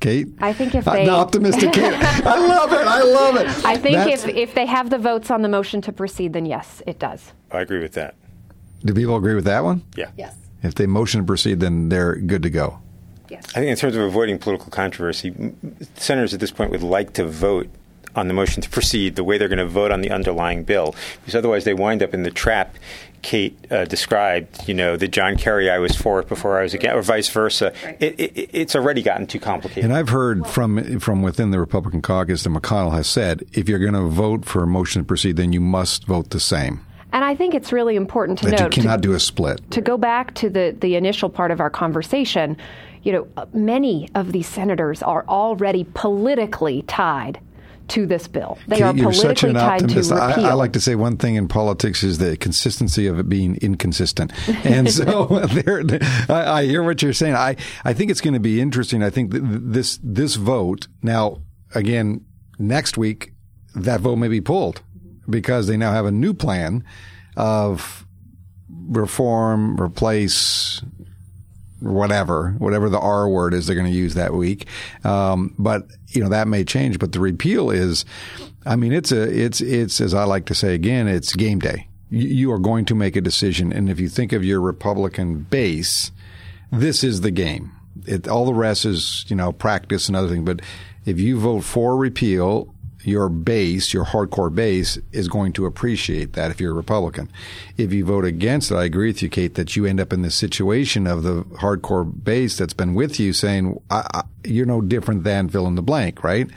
Cate? 0.00 0.28
I 0.40 0.52
think 0.52 0.74
if 0.74 0.84
they. 0.84 1.06
The 1.06 1.12
optimistic 1.12 1.72
Cate. 1.72 1.94
I 2.26 2.46
love 2.46 2.74
it. 2.74 2.86
I 2.86 3.02
love 3.02 3.36
it. 3.36 3.64
I 3.64 3.78
think 3.78 4.12
if, 4.12 4.28
if 4.28 4.52
they 4.52 4.66
have 4.66 4.90
the 4.90 4.98
votes 4.98 5.30
on 5.30 5.40
the 5.40 5.48
motion 5.48 5.80
to 5.80 5.92
proceed, 5.94 6.34
then 6.34 6.44
yes, 6.44 6.82
it 6.86 6.98
does. 6.98 7.32
I 7.50 7.62
agree 7.62 7.80
with 7.80 7.94
that. 7.94 8.16
Do 8.84 8.94
people 8.94 9.16
agree 9.16 9.34
with 9.34 9.44
that 9.44 9.64
one? 9.64 9.82
Yeah. 9.96 10.10
Yes. 10.16 10.34
If 10.62 10.74
they 10.74 10.86
motion 10.86 11.20
to 11.20 11.26
proceed, 11.26 11.60
then 11.60 11.88
they're 11.88 12.16
good 12.16 12.42
to 12.42 12.50
go. 12.50 12.78
Yes. 13.28 13.44
I 13.50 13.60
think 13.60 13.70
in 13.70 13.76
terms 13.76 13.96
of 13.96 14.02
avoiding 14.02 14.38
political 14.38 14.70
controversy, 14.70 15.34
senators 15.96 16.32
at 16.32 16.40
this 16.40 16.50
point 16.50 16.70
would 16.70 16.82
like 16.82 17.12
to 17.14 17.26
vote 17.26 17.68
on 18.14 18.28
the 18.28 18.34
motion 18.34 18.62
to 18.62 18.70
proceed 18.70 19.16
the 19.16 19.24
way 19.24 19.36
they're 19.36 19.48
going 19.48 19.58
to 19.58 19.66
vote 19.66 19.90
on 19.90 20.00
the 20.00 20.10
underlying 20.10 20.64
bill, 20.64 20.94
because 21.20 21.34
otherwise 21.34 21.64
they 21.64 21.74
wind 21.74 22.02
up 22.02 22.14
in 22.14 22.22
the 22.22 22.30
trap 22.30 22.76
Cate 23.22 23.58
uh, 23.70 23.84
described. 23.84 24.68
You 24.68 24.74
know, 24.74 24.96
the 24.96 25.08
John 25.08 25.36
Kerry 25.36 25.68
I 25.68 25.78
was 25.78 25.96
for 25.96 26.20
it 26.20 26.28
before 26.28 26.58
I 26.58 26.62
was 26.62 26.74
against, 26.74 26.94
or 26.94 27.02
vice 27.02 27.28
versa. 27.28 27.72
Right. 27.84 28.00
It, 28.00 28.20
it, 28.20 28.50
it's 28.52 28.76
already 28.76 29.02
gotten 29.02 29.26
too 29.26 29.40
complicated. 29.40 29.84
And 29.84 29.92
I've 29.92 30.10
heard 30.10 30.46
from 30.46 31.00
from 31.00 31.22
within 31.22 31.50
the 31.50 31.58
Republican 31.58 32.00
caucus 32.02 32.44
that 32.44 32.50
McConnell 32.50 32.92
has 32.92 33.08
said, 33.08 33.44
if 33.52 33.68
you're 33.68 33.80
going 33.80 33.94
to 33.94 34.08
vote 34.08 34.44
for 34.44 34.62
a 34.62 34.66
motion 34.66 35.02
to 35.02 35.06
proceed, 35.06 35.36
then 35.36 35.52
you 35.52 35.60
must 35.60 36.06
vote 36.06 36.30
the 36.30 36.40
same. 36.40 36.86
And 37.16 37.24
I 37.24 37.34
think 37.34 37.54
it's 37.54 37.72
really 37.72 37.96
important 37.96 38.40
to 38.40 38.50
that 38.50 38.60
note 38.60 38.76
you 38.76 38.82
cannot 38.82 38.96
to, 38.96 39.08
do 39.08 39.14
a 39.14 39.20
split. 39.20 39.70
To 39.70 39.80
go 39.80 39.96
back 39.96 40.34
to 40.34 40.50
the 40.50 40.76
the 40.78 40.96
initial 40.96 41.30
part 41.30 41.50
of 41.50 41.60
our 41.60 41.70
conversation, 41.70 42.58
you 43.04 43.12
know, 43.12 43.26
uh, 43.38 43.46
many 43.54 44.10
of 44.14 44.32
these 44.32 44.46
senators 44.46 45.02
are 45.02 45.24
already 45.26 45.84
politically 45.94 46.82
tied 46.82 47.40
to 47.88 48.04
this 48.04 48.28
bill. 48.28 48.58
They 48.68 48.82
are 48.82 48.94
You're 48.94 49.10
politically 49.12 49.54
tied 49.54 49.84
optimist. 49.84 50.10
to 50.10 50.14
repeal. 50.14 50.44
I, 50.44 50.50
I, 50.50 50.52
like 50.52 50.74
to 50.74 50.80
say 50.80 50.94
one 50.94 51.16
thing 51.16 51.36
in 51.36 51.48
politics 51.48 52.02
is 52.02 52.18
the 52.18 52.36
consistency 52.36 53.06
of 53.06 53.18
it 53.18 53.30
being 53.30 53.56
inconsistent. 53.62 54.34
And 54.66 54.92
so 54.92 55.24
there, 55.46 55.84
I, 56.28 56.58
I, 56.60 56.64
hear 56.66 56.82
what 56.82 57.00
you're 57.00 57.14
saying. 57.14 57.34
I, 57.34 57.56
I 57.82 57.94
think 57.94 58.10
it's 58.10 58.20
going 58.20 58.34
to 58.34 58.40
be 58.40 58.60
interesting. 58.60 59.02
I 59.02 59.08
think 59.08 59.30
this 59.32 59.98
this 60.02 60.34
vote 60.34 60.88
now 61.02 61.40
again 61.74 62.26
next 62.58 62.98
week 62.98 63.32
that 63.74 64.00
vote 64.00 64.16
may 64.16 64.28
be 64.28 64.42
pulled 64.42 64.82
because 65.28 65.66
they 65.66 65.76
now 65.76 65.92
have 65.92 66.06
a 66.06 66.10
new 66.10 66.34
plan 66.34 66.84
of 67.36 68.06
reform, 68.88 69.80
replace, 69.80 70.82
whatever, 71.80 72.52
whatever 72.58 72.88
the 72.88 72.98
R 72.98 73.28
word 73.28 73.54
is 73.54 73.66
they're 73.66 73.76
going 73.76 73.90
to 73.90 73.92
use 73.92 74.14
that 74.14 74.32
week. 74.32 74.66
Um, 75.04 75.54
but 75.58 75.86
you 76.08 76.22
know 76.22 76.28
that 76.30 76.48
may 76.48 76.64
change. 76.64 76.98
But 76.98 77.12
the 77.12 77.20
repeal 77.20 77.70
is, 77.70 78.04
I 78.64 78.76
mean, 78.76 78.92
it's 78.92 79.12
a, 79.12 79.22
it's, 79.22 79.60
it's 79.60 80.00
as 80.00 80.14
I 80.14 80.24
like 80.24 80.46
to 80.46 80.54
say 80.54 80.74
again, 80.74 81.08
it's 81.08 81.34
game 81.34 81.58
day. 81.58 81.88
You, 82.08 82.52
are 82.52 82.60
going 82.60 82.84
to 82.84 82.94
make 82.94 83.16
a 83.16 83.20
decision, 83.20 83.72
and 83.72 83.90
if 83.90 83.98
you 83.98 84.08
think 84.08 84.32
of 84.32 84.44
your 84.44 84.60
Republican 84.60 85.40
base, 85.40 86.12
this 86.70 87.02
is 87.02 87.22
the 87.22 87.32
game. 87.32 87.72
It, 88.06 88.28
all 88.28 88.46
the 88.46 88.54
rest 88.54 88.84
is 88.84 89.24
you 89.26 89.34
know 89.34 89.50
practice 89.50 90.06
and 90.06 90.16
other 90.16 90.28
things. 90.28 90.44
But 90.44 90.62
if 91.04 91.18
you 91.18 91.40
vote 91.40 91.64
for 91.64 91.96
repeal 91.96 92.72
your 93.06 93.28
base, 93.28 93.94
your 93.94 94.04
hardcore 94.04 94.54
base, 94.54 94.98
is 95.12 95.28
going 95.28 95.52
to 95.54 95.66
appreciate 95.66 96.32
that 96.32 96.50
if 96.50 96.60
you're 96.60 96.72
a 96.72 96.74
Republican. 96.74 97.30
If 97.76 97.92
you 97.92 98.04
vote 98.04 98.24
against 98.24 98.70
it, 98.70 98.76
I 98.76 98.84
agree 98.84 99.08
with 99.08 99.22
you, 99.22 99.28
Cate, 99.28 99.54
that 99.54 99.76
you 99.76 99.86
end 99.86 100.00
up 100.00 100.12
in 100.12 100.22
this 100.22 100.34
situation 100.34 101.06
of 101.06 101.22
the 101.22 101.44
hardcore 101.60 102.24
base 102.24 102.56
that's 102.56 102.72
been 102.72 102.94
with 102.94 103.20
you 103.20 103.32
saying, 103.32 103.80
I, 103.90 104.06
I, 104.12 104.22
you're 104.44 104.66
no 104.66 104.80
different 104.80 105.24
than 105.24 105.48
fill 105.48 105.66
in 105.66 105.74
the 105.74 105.82
blank, 105.82 106.24
right? 106.24 106.48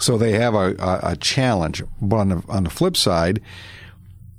So 0.00 0.16
they 0.16 0.32
have 0.32 0.54
a, 0.54 0.74
a, 0.78 1.00
a 1.12 1.16
challenge. 1.16 1.82
But 2.00 2.16
on 2.16 2.28
the, 2.28 2.42
on 2.48 2.64
the 2.64 2.70
flip 2.70 2.96
side, 2.96 3.40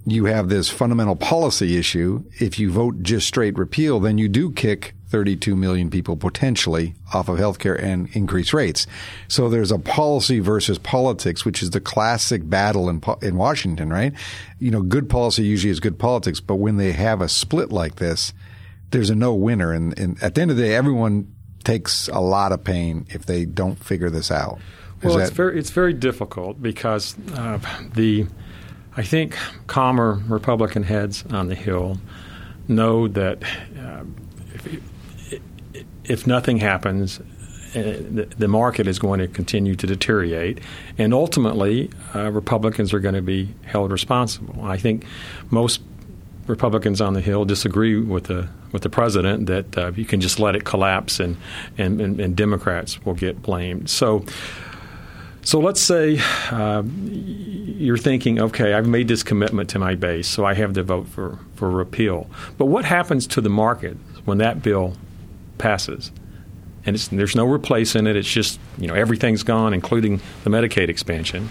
you 0.05 0.25
have 0.25 0.49
this 0.49 0.69
fundamental 0.69 1.15
policy 1.15 1.77
issue. 1.77 2.23
If 2.39 2.59
you 2.59 2.71
vote 2.71 3.03
just 3.03 3.27
straight 3.27 3.57
repeal, 3.57 3.99
then 3.99 4.17
you 4.17 4.27
do 4.27 4.51
kick 4.51 4.95
32 5.13 5.55
million 5.55 5.91
people 5.91 6.17
potentially 6.17 6.95
off 7.13 7.29
of 7.29 7.37
healthcare 7.37 7.79
and 7.79 8.09
increase 8.15 8.51
rates. 8.51 8.87
So 9.27 9.47
there's 9.47 9.71
a 9.71 9.77
policy 9.77 10.39
versus 10.39 10.79
politics, 10.79 11.45
which 11.45 11.61
is 11.61 11.69
the 11.69 11.79
classic 11.79 12.49
battle 12.49 12.89
in, 12.89 12.99
in 13.21 13.37
Washington, 13.37 13.91
right? 13.91 14.11
You 14.57 14.71
know, 14.71 14.81
good 14.81 15.11
policy 15.11 15.43
usually 15.43 15.69
is 15.69 15.79
good 15.79 15.99
politics, 15.99 16.39
but 16.39 16.55
when 16.55 16.77
they 16.77 16.93
have 16.93 17.21
a 17.21 17.29
split 17.29 17.71
like 17.71 17.97
this, 17.97 18.33
there's 18.89 19.11
a 19.11 19.15
no 19.15 19.35
winner. 19.35 19.71
And, 19.71 19.95
and 19.99 20.21
at 20.23 20.33
the 20.33 20.41
end 20.41 20.49
of 20.49 20.57
the 20.57 20.63
day, 20.63 20.73
everyone 20.73 21.31
takes 21.63 22.07
a 22.07 22.19
lot 22.19 22.51
of 22.51 22.63
pain 22.63 23.05
if 23.09 23.27
they 23.27 23.45
don't 23.45 23.75
figure 23.75 24.09
this 24.09 24.31
out. 24.31 24.57
Is 25.01 25.05
well, 25.05 25.17
that- 25.17 25.27
it's 25.27 25.31
very 25.31 25.59
it's 25.59 25.69
very 25.69 25.93
difficult 25.93 26.59
because 26.59 27.15
uh, 27.35 27.59
the 27.93 28.25
I 28.97 29.03
think 29.03 29.37
calmer 29.67 30.23
Republican 30.27 30.81
heads 30.81 31.23
on 31.29 31.49
the 31.49 31.55
Hill 31.55 31.99
know 32.67 33.07
that 33.09 33.43
uh, 33.77 34.05
if, 34.55 34.81
if 36.05 36.27
nothing 36.27 36.57
happens, 36.57 37.19
uh, 37.75 38.27
the 38.37 38.47
market 38.47 38.87
is 38.87 38.99
going 38.99 39.19
to 39.19 39.27
continue 39.27 39.75
to 39.75 39.87
deteriorate, 39.87 40.59
and 40.97 41.13
ultimately, 41.13 41.89
uh, 42.13 42.31
Republicans 42.31 42.93
are 42.93 42.99
going 42.99 43.15
to 43.15 43.21
be 43.21 43.53
held 43.65 43.91
responsible. 43.91 44.63
I 44.63 44.77
think 44.77 45.05
most 45.49 45.81
Republicans 46.47 47.01
on 47.01 47.13
the 47.13 47.21
Hill 47.21 47.45
disagree 47.45 47.99
with 47.99 48.25
the 48.25 48.47
with 48.71 48.81
the 48.81 48.89
president 48.89 49.47
that 49.47 49.77
uh, 49.77 49.91
you 49.95 50.05
can 50.05 50.19
just 50.21 50.39
let 50.39 50.55
it 50.55 50.65
collapse 50.65 51.19
and, 51.19 51.37
and, 51.77 52.01
and, 52.01 52.19
and 52.19 52.35
Democrats 52.35 53.03
will 53.05 53.13
get 53.13 53.41
blamed. 53.41 53.89
So. 53.89 54.25
So 55.45 55.59
let's 55.59 55.81
say 55.83 56.21
uh, 56.51 56.83
you're 56.83 57.97
thinking, 57.97 58.39
okay, 58.39 58.73
I've 58.73 58.87
made 58.87 59.09
this 59.09 59.23
commitment 59.23 59.69
to 59.71 59.77
my 59.77 59.93
base, 59.93 60.25
so 60.25 60.45
I 60.45 60.53
have 60.53 60.71
to 60.75 60.83
vote 60.83 61.09
for, 61.09 61.37
for 61.55 61.69
repeal. 61.69 62.29
But 62.57 62.67
what 62.67 62.85
happens 62.85 63.27
to 63.27 63.41
the 63.41 63.49
market 63.49 63.97
when 64.23 64.37
that 64.37 64.63
bill 64.63 64.93
passes. 65.57 66.11
And 66.85 66.97
there's 66.97 67.35
no 67.35 67.45
replacing 67.45 68.07
it. 68.07 68.15
It's 68.15 68.29
just, 68.29 68.59
you 68.77 68.87
know, 68.87 68.93
everything's 68.93 69.43
gone, 69.43 69.73
including 69.73 70.21
the 70.43 70.49
Medicaid 70.49 70.89
expansion. 70.89 71.49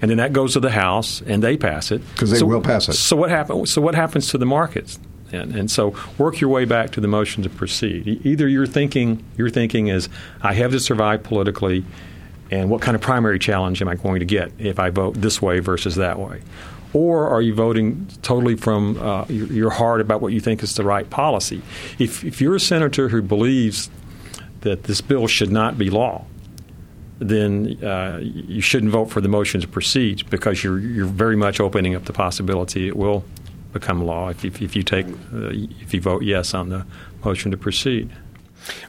And 0.00 0.10
then 0.10 0.18
that 0.18 0.32
goes 0.32 0.54
to 0.54 0.60
the 0.60 0.70
House, 0.70 1.20
and 1.20 1.42
they 1.42 1.58
pass 1.58 1.90
it. 1.90 2.00
Because 2.14 2.30
they 2.30 2.38
so, 2.38 2.46
will 2.46 2.62
pass 2.62 2.88
it. 2.88 2.94
So 2.94 3.16
what, 3.16 3.28
happen, 3.28 3.66
so 3.66 3.82
what 3.82 3.94
happens 3.94 4.30
to 4.30 4.38
the 4.38 4.46
markets? 4.46 4.98
And, 5.32 5.54
and, 5.54 5.70
so 5.70 5.94
work 6.18 6.40
your 6.40 6.50
way 6.50 6.64
back 6.64 6.90
to 6.92 7.00
the 7.00 7.06
motion 7.06 7.42
to 7.44 7.50
proceed. 7.50 8.26
Either 8.26 8.48
you're 8.48 8.66
thinking, 8.66 9.22
your 9.36 9.48
thinking 9.48 9.88
is, 9.88 10.08
I 10.42 10.54
have 10.54 10.72
to 10.72 10.80
survive 10.80 11.22
politically, 11.22 11.84
and 12.50 12.68
what 12.68 12.82
kind 12.82 12.96
of 12.96 13.00
primary 13.00 13.38
challenge 13.38 13.80
am 13.80 13.88
I 13.88 13.94
going 13.94 14.20
to 14.20 14.26
get 14.26 14.50
if 14.58 14.80
I 14.80 14.90
vote 14.90 15.14
this 15.14 15.40
way 15.40 15.60
versus 15.60 15.96
that 15.96 16.18
way? 16.18 16.40
Or 16.92 17.28
are 17.28 17.42
you 17.42 17.54
voting 17.54 18.08
totally 18.22 18.56
from 18.56 19.00
uh, 19.00 19.24
your, 19.28 19.46
your, 19.46 19.70
heart 19.70 20.00
about 20.00 20.20
what 20.20 20.32
you 20.32 20.40
think 20.40 20.62
is 20.62 20.74
the 20.74 20.84
right 20.84 21.08
policy? 21.08 21.62
If, 21.98 22.24
if 22.24 22.40
you're 22.40 22.56
a 22.56 22.60
senator 22.60 23.08
who 23.08 23.22
believes 23.22 23.90
that 24.62 24.84
this 24.84 25.00
bill 25.00 25.26
should 25.26 25.52
not 25.52 25.78
be 25.78 25.90
law, 25.90 26.24
then 27.20 27.82
uh, 27.84 28.18
you 28.22 28.60
shouldn't 28.60 28.90
vote 28.90 29.10
for 29.10 29.20
the 29.20 29.28
motion 29.28 29.60
to 29.60 29.68
proceed 29.68 30.28
because 30.30 30.64
you're, 30.64 30.78
you're 30.78 31.06
very 31.06 31.36
much 31.36 31.60
opening 31.60 31.94
up 31.94 32.06
the 32.06 32.12
possibility 32.12 32.88
it 32.88 32.96
will 32.96 33.24
become 33.72 34.04
law 34.04 34.30
if, 34.30 34.44
if, 34.44 34.60
if 34.62 34.74
you 34.74 34.82
take 34.82 35.06
uh, 35.06 35.50
if 35.80 35.94
you 35.94 36.00
vote 36.00 36.22
yes 36.22 36.54
on 36.54 36.70
the 36.70 36.84
motion 37.24 37.50
to 37.50 37.56
proceed. 37.56 38.10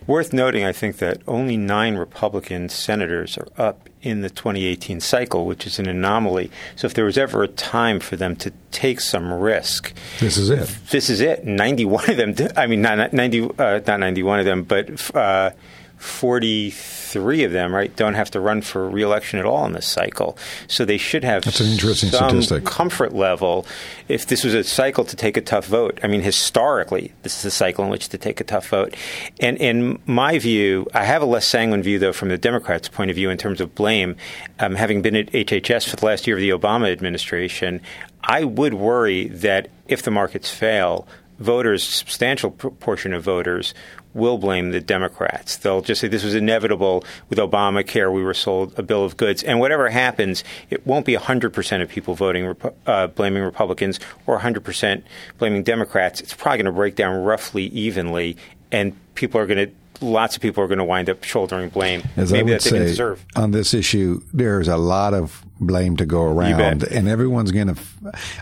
Worth 0.07 0.33
noting, 0.33 0.63
I 0.63 0.71
think, 0.71 0.97
that 0.97 1.21
only 1.27 1.57
nine 1.57 1.95
Republican 1.95 2.69
senators 2.69 3.37
are 3.37 3.47
up 3.57 3.89
in 4.01 4.21
the 4.21 4.29
2018 4.29 4.99
cycle, 4.99 5.45
which 5.45 5.67
is 5.67 5.79
an 5.79 5.87
anomaly. 5.87 6.49
So, 6.75 6.85
if 6.87 6.93
there 6.93 7.05
was 7.05 7.17
ever 7.17 7.43
a 7.43 7.47
time 7.47 7.99
for 7.99 8.15
them 8.15 8.35
to 8.37 8.51
take 8.71 8.99
some 8.99 9.31
risk, 9.31 9.93
this 10.19 10.37
is 10.37 10.49
it. 10.49 10.75
This 10.89 11.09
is 11.09 11.21
it. 11.21 11.45
91 11.45 12.09
of 12.09 12.35
them, 12.35 12.49
I 12.55 12.67
mean, 12.67 12.81
not, 12.81 13.13
90, 13.13 13.49
uh, 13.57 13.79
not 13.85 13.99
91 13.99 14.39
of 14.39 14.45
them, 14.45 14.63
but 14.63 15.15
uh, 15.15 15.51
43 16.01 17.43
of 17.43 17.51
them, 17.51 17.73
right, 17.73 17.95
don't 17.95 18.15
have 18.15 18.31
to 18.31 18.39
run 18.39 18.61
for 18.61 18.89
reelection 18.89 19.37
at 19.37 19.45
all 19.45 19.65
in 19.65 19.73
this 19.73 19.87
cycle. 19.87 20.37
So 20.67 20.83
they 20.83 20.97
should 20.97 21.23
have 21.23 21.43
That's 21.43 21.59
an 21.59 21.67
interesting 21.67 22.09
some 22.09 22.29
statistic. 22.29 22.65
comfort 22.65 23.13
level 23.13 23.67
if 24.07 24.25
this 24.25 24.43
was 24.43 24.53
a 24.55 24.63
cycle 24.63 25.05
to 25.05 25.15
take 25.15 25.37
a 25.37 25.41
tough 25.41 25.67
vote. 25.67 25.99
I 26.03 26.07
mean, 26.07 26.21
historically, 26.21 27.11
this 27.21 27.37
is 27.37 27.45
a 27.45 27.51
cycle 27.51 27.83
in 27.85 27.91
which 27.91 28.09
to 28.09 28.17
take 28.17 28.41
a 28.41 28.43
tough 28.43 28.69
vote. 28.69 28.95
And 29.39 29.57
in 29.57 29.99
my 30.07 30.39
view, 30.39 30.87
I 30.93 31.03
have 31.03 31.21
a 31.21 31.25
less 31.25 31.47
sanguine 31.47 31.83
view, 31.83 31.99
though, 31.99 32.13
from 32.13 32.29
the 32.29 32.37
Democrats' 32.37 32.87
point 32.87 33.11
of 33.11 33.15
view 33.15 33.29
in 33.29 33.37
terms 33.37 33.61
of 33.61 33.75
blame. 33.75 34.15
Um, 34.59 34.75
having 34.75 35.01
been 35.03 35.15
at 35.15 35.27
HHS 35.27 35.87
for 35.87 35.97
the 35.97 36.05
last 36.05 36.25
year 36.25 36.35
of 36.35 36.41
the 36.41 36.49
Obama 36.49 36.91
administration, 36.91 37.79
I 38.23 38.43
would 38.43 38.73
worry 38.73 39.27
that 39.27 39.69
if 39.87 40.01
the 40.01 40.11
markets 40.11 40.49
fail, 40.51 41.07
voters, 41.39 41.83
substantial 41.83 42.51
portion 42.51 43.13
of 43.13 43.23
voters, 43.23 43.73
will 44.13 44.37
blame 44.37 44.71
the 44.71 44.81
Democrats. 44.81 45.57
They'll 45.57 45.81
just 45.81 46.01
say 46.01 46.07
this 46.07 46.23
was 46.23 46.35
inevitable 46.35 47.03
with 47.29 47.39
Obamacare. 47.39 48.11
We 48.13 48.23
were 48.23 48.33
sold 48.33 48.77
a 48.77 48.83
bill 48.83 49.03
of 49.03 49.17
goods, 49.17 49.43
and 49.43 49.59
whatever 49.59 49.89
happens, 49.89 50.43
it 50.69 50.85
won't 50.85 51.05
be 51.05 51.15
100% 51.15 51.81
of 51.81 51.89
people 51.89 52.15
voting 52.15 52.55
uh, 52.85 53.07
blaming 53.07 53.43
Republicans 53.43 53.99
or 54.27 54.39
100% 54.39 55.03
blaming 55.37 55.63
Democrats. 55.63 56.21
It's 56.21 56.33
probably 56.33 56.57
going 56.57 56.65
to 56.65 56.71
break 56.71 56.95
down 56.95 57.23
roughly 57.23 57.65
evenly, 57.65 58.37
and 58.71 58.95
people 59.15 59.39
are 59.39 59.47
going 59.47 59.67
to 59.67 59.73
lots 60.01 60.35
of 60.35 60.41
people 60.41 60.63
are 60.63 60.67
going 60.67 60.79
to 60.79 60.83
wind 60.83 61.09
up 61.09 61.23
shouldering 61.23 61.69
blame. 61.69 62.03
As 62.17 62.31
Maybe 62.31 62.51
I 62.51 62.55
would 62.55 62.61
say, 62.61 63.15
on 63.35 63.51
this 63.51 63.73
issue, 63.73 64.21
there's 64.33 64.67
a 64.67 64.77
lot 64.77 65.13
of 65.13 65.43
blame 65.59 65.97
to 65.97 66.05
go 66.05 66.23
around, 66.23 66.83
and 66.83 67.07
everyone's 67.07 67.51
going 67.51 67.73
to. 67.73 67.81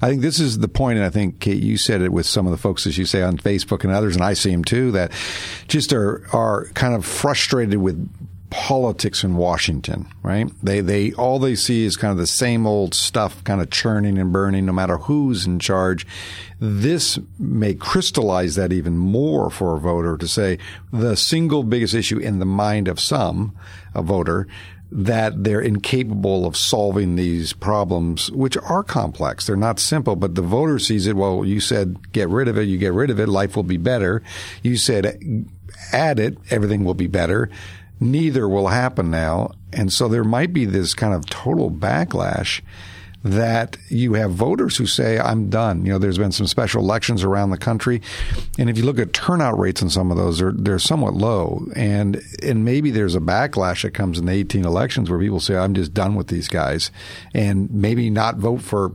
I 0.01 0.09
think 0.09 0.21
this 0.21 0.39
is 0.39 0.59
the 0.59 0.67
point, 0.67 0.97
and 0.97 1.05
I 1.05 1.09
think 1.09 1.39
Cate, 1.39 1.61
you 1.61 1.77
said 1.77 2.01
it 2.01 2.11
with 2.11 2.25
some 2.25 2.47
of 2.47 2.51
the 2.51 2.57
folks 2.57 2.87
as 2.87 2.97
you 2.97 3.05
say 3.05 3.21
on 3.21 3.37
Facebook 3.37 3.83
and 3.83 3.93
others, 3.93 4.15
and 4.15 4.23
I 4.23 4.33
see 4.33 4.51
them 4.51 4.63
too, 4.63 4.91
that 4.91 5.11
just 5.67 5.93
are 5.93 6.25
are 6.33 6.67
kind 6.73 6.95
of 6.95 7.05
frustrated 7.05 7.77
with 7.79 8.09
politics 8.49 9.23
in 9.23 9.35
Washington, 9.35 10.07
right? 10.23 10.49
They 10.63 10.81
they 10.81 11.13
all 11.13 11.39
they 11.39 11.55
see 11.55 11.85
is 11.85 11.95
kind 11.95 12.11
of 12.11 12.17
the 12.17 12.27
same 12.27 12.65
old 12.65 12.93
stuff 12.93 13.43
kind 13.43 13.61
of 13.61 13.69
churning 13.69 14.17
and 14.17 14.33
burning 14.33 14.65
no 14.65 14.73
matter 14.73 14.97
who's 14.97 15.45
in 15.45 15.59
charge. 15.59 16.07
This 16.59 17.19
may 17.37 17.73
crystallize 17.73 18.55
that 18.55 18.73
even 18.73 18.97
more 18.97 19.49
for 19.49 19.75
a 19.75 19.79
voter 19.79 20.17
to 20.17 20.27
say 20.27 20.57
the 20.91 21.15
single 21.15 21.63
biggest 21.63 21.93
issue 21.93 22.17
in 22.17 22.39
the 22.39 22.45
mind 22.45 22.87
of 22.87 22.99
some 22.99 23.55
a 23.93 24.01
voter 24.01 24.47
that 24.91 25.43
they're 25.43 25.61
incapable 25.61 26.47
of 26.47 26.57
solving 26.57 27.15
these 27.15 27.53
problems, 27.53 28.31
which 28.31 28.57
are 28.57 28.83
complex. 28.83 29.45
They're 29.45 29.55
not 29.55 29.79
simple, 29.79 30.15
but 30.15 30.33
the 30.33 30.41
voter 30.41 30.79
sees 30.79 31.05
it. 31.05 31.15
Well, 31.15 31.45
you 31.45 31.59
said 31.59 32.11
get 32.11 32.27
rid 32.29 32.47
of 32.47 32.57
it. 32.57 32.63
You 32.63 32.79
get 32.79 32.93
rid 32.93 33.11
of 33.11 33.19
it. 33.19 33.29
Life 33.29 33.55
will 33.55 33.63
be 33.63 33.77
better. 33.77 34.23
You 34.63 34.77
said 34.77 35.45
add 35.93 36.19
it. 36.19 36.37
Everything 36.49 36.83
will 36.83 36.95
be 36.95 37.07
better 37.07 37.49
neither 37.99 38.47
will 38.47 38.67
happen 38.67 39.11
now. 39.11 39.51
And 39.71 39.91
so 39.91 40.07
there 40.07 40.23
might 40.23 40.53
be 40.53 40.65
this 40.65 40.93
kind 40.93 41.13
of 41.13 41.29
total 41.29 41.69
backlash 41.69 42.61
that 43.23 43.77
you 43.89 44.13
have 44.13 44.31
voters 44.31 44.77
who 44.77 44.87
say, 44.87 45.19
I'm 45.19 45.49
done. 45.49 45.85
You 45.85 45.93
know, 45.93 45.99
there's 45.99 46.17
been 46.17 46.31
some 46.31 46.47
special 46.47 46.81
elections 46.81 47.23
around 47.23 47.49
the 47.49 47.57
country. 47.57 48.01
And 48.57 48.69
if 48.69 48.77
you 48.77 48.85
look 48.85 48.97
at 48.97 49.11
turnout 49.11 49.59
rates 49.59 49.81
in 49.81 49.89
some 49.89 50.09
of 50.09 50.17
those, 50.17 50.39
they're, 50.39 50.53
they're 50.53 50.79
somewhat 50.79 51.15
low. 51.15 51.65
And, 51.75 52.21
and 52.41 52.63
maybe 52.63 52.91
there's 52.91 53.15
a 53.15 53.19
backlash 53.19 53.83
that 53.83 53.91
comes 53.91 54.19
in 54.19 54.25
the 54.25 54.31
18 54.31 54.63
elections 54.63 55.09
where 55.09 55.19
people 55.19 55.41
say, 55.41 55.57
I'm 55.57 55.73
just 55.73 55.93
done 55.93 56.15
with 56.15 56.27
these 56.27 56.47
guys 56.47 56.91
and 57.33 57.69
maybe 57.69 58.09
not 58.09 58.37
vote 58.37 58.61
for 58.61 58.93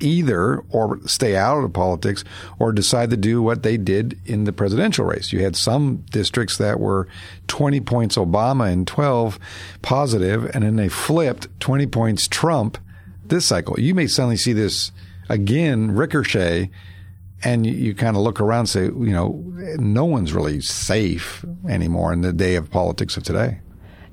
either 0.00 0.58
or 0.70 1.00
stay 1.06 1.36
out 1.36 1.62
of 1.62 1.72
politics 1.72 2.24
or 2.58 2.72
decide 2.72 3.10
to 3.10 3.16
do 3.16 3.42
what 3.42 3.62
they 3.62 3.76
did 3.76 4.18
in 4.26 4.44
the 4.44 4.52
presidential 4.52 5.04
race. 5.04 5.32
You 5.32 5.42
had 5.42 5.56
some 5.56 6.04
districts 6.10 6.58
that 6.58 6.78
were 6.78 7.08
20 7.48 7.80
points 7.80 8.16
Obama 8.16 8.70
and 8.70 8.86
12 8.86 9.38
positive, 9.82 10.50
and 10.54 10.64
then 10.64 10.76
they 10.76 10.88
flipped 10.88 11.48
20 11.60 11.86
points 11.86 12.28
Trump 12.28 12.78
this 13.24 13.46
cycle. 13.46 13.78
You 13.80 13.94
may 13.94 14.06
suddenly 14.06 14.36
see 14.36 14.52
this 14.52 14.92
again 15.28 15.92
ricochet 15.92 16.70
and 17.42 17.66
you, 17.66 17.72
you 17.72 17.94
kind 17.94 18.16
of 18.16 18.22
look 18.22 18.40
around 18.40 18.60
and 18.60 18.68
say, 18.68 18.84
you 18.84 19.12
know, 19.12 19.42
no 19.78 20.04
one's 20.04 20.32
really 20.32 20.60
safe 20.60 21.44
anymore 21.68 22.12
in 22.12 22.22
the 22.22 22.32
day 22.32 22.56
of 22.56 22.70
politics 22.70 23.16
of 23.16 23.22
today. 23.22 23.60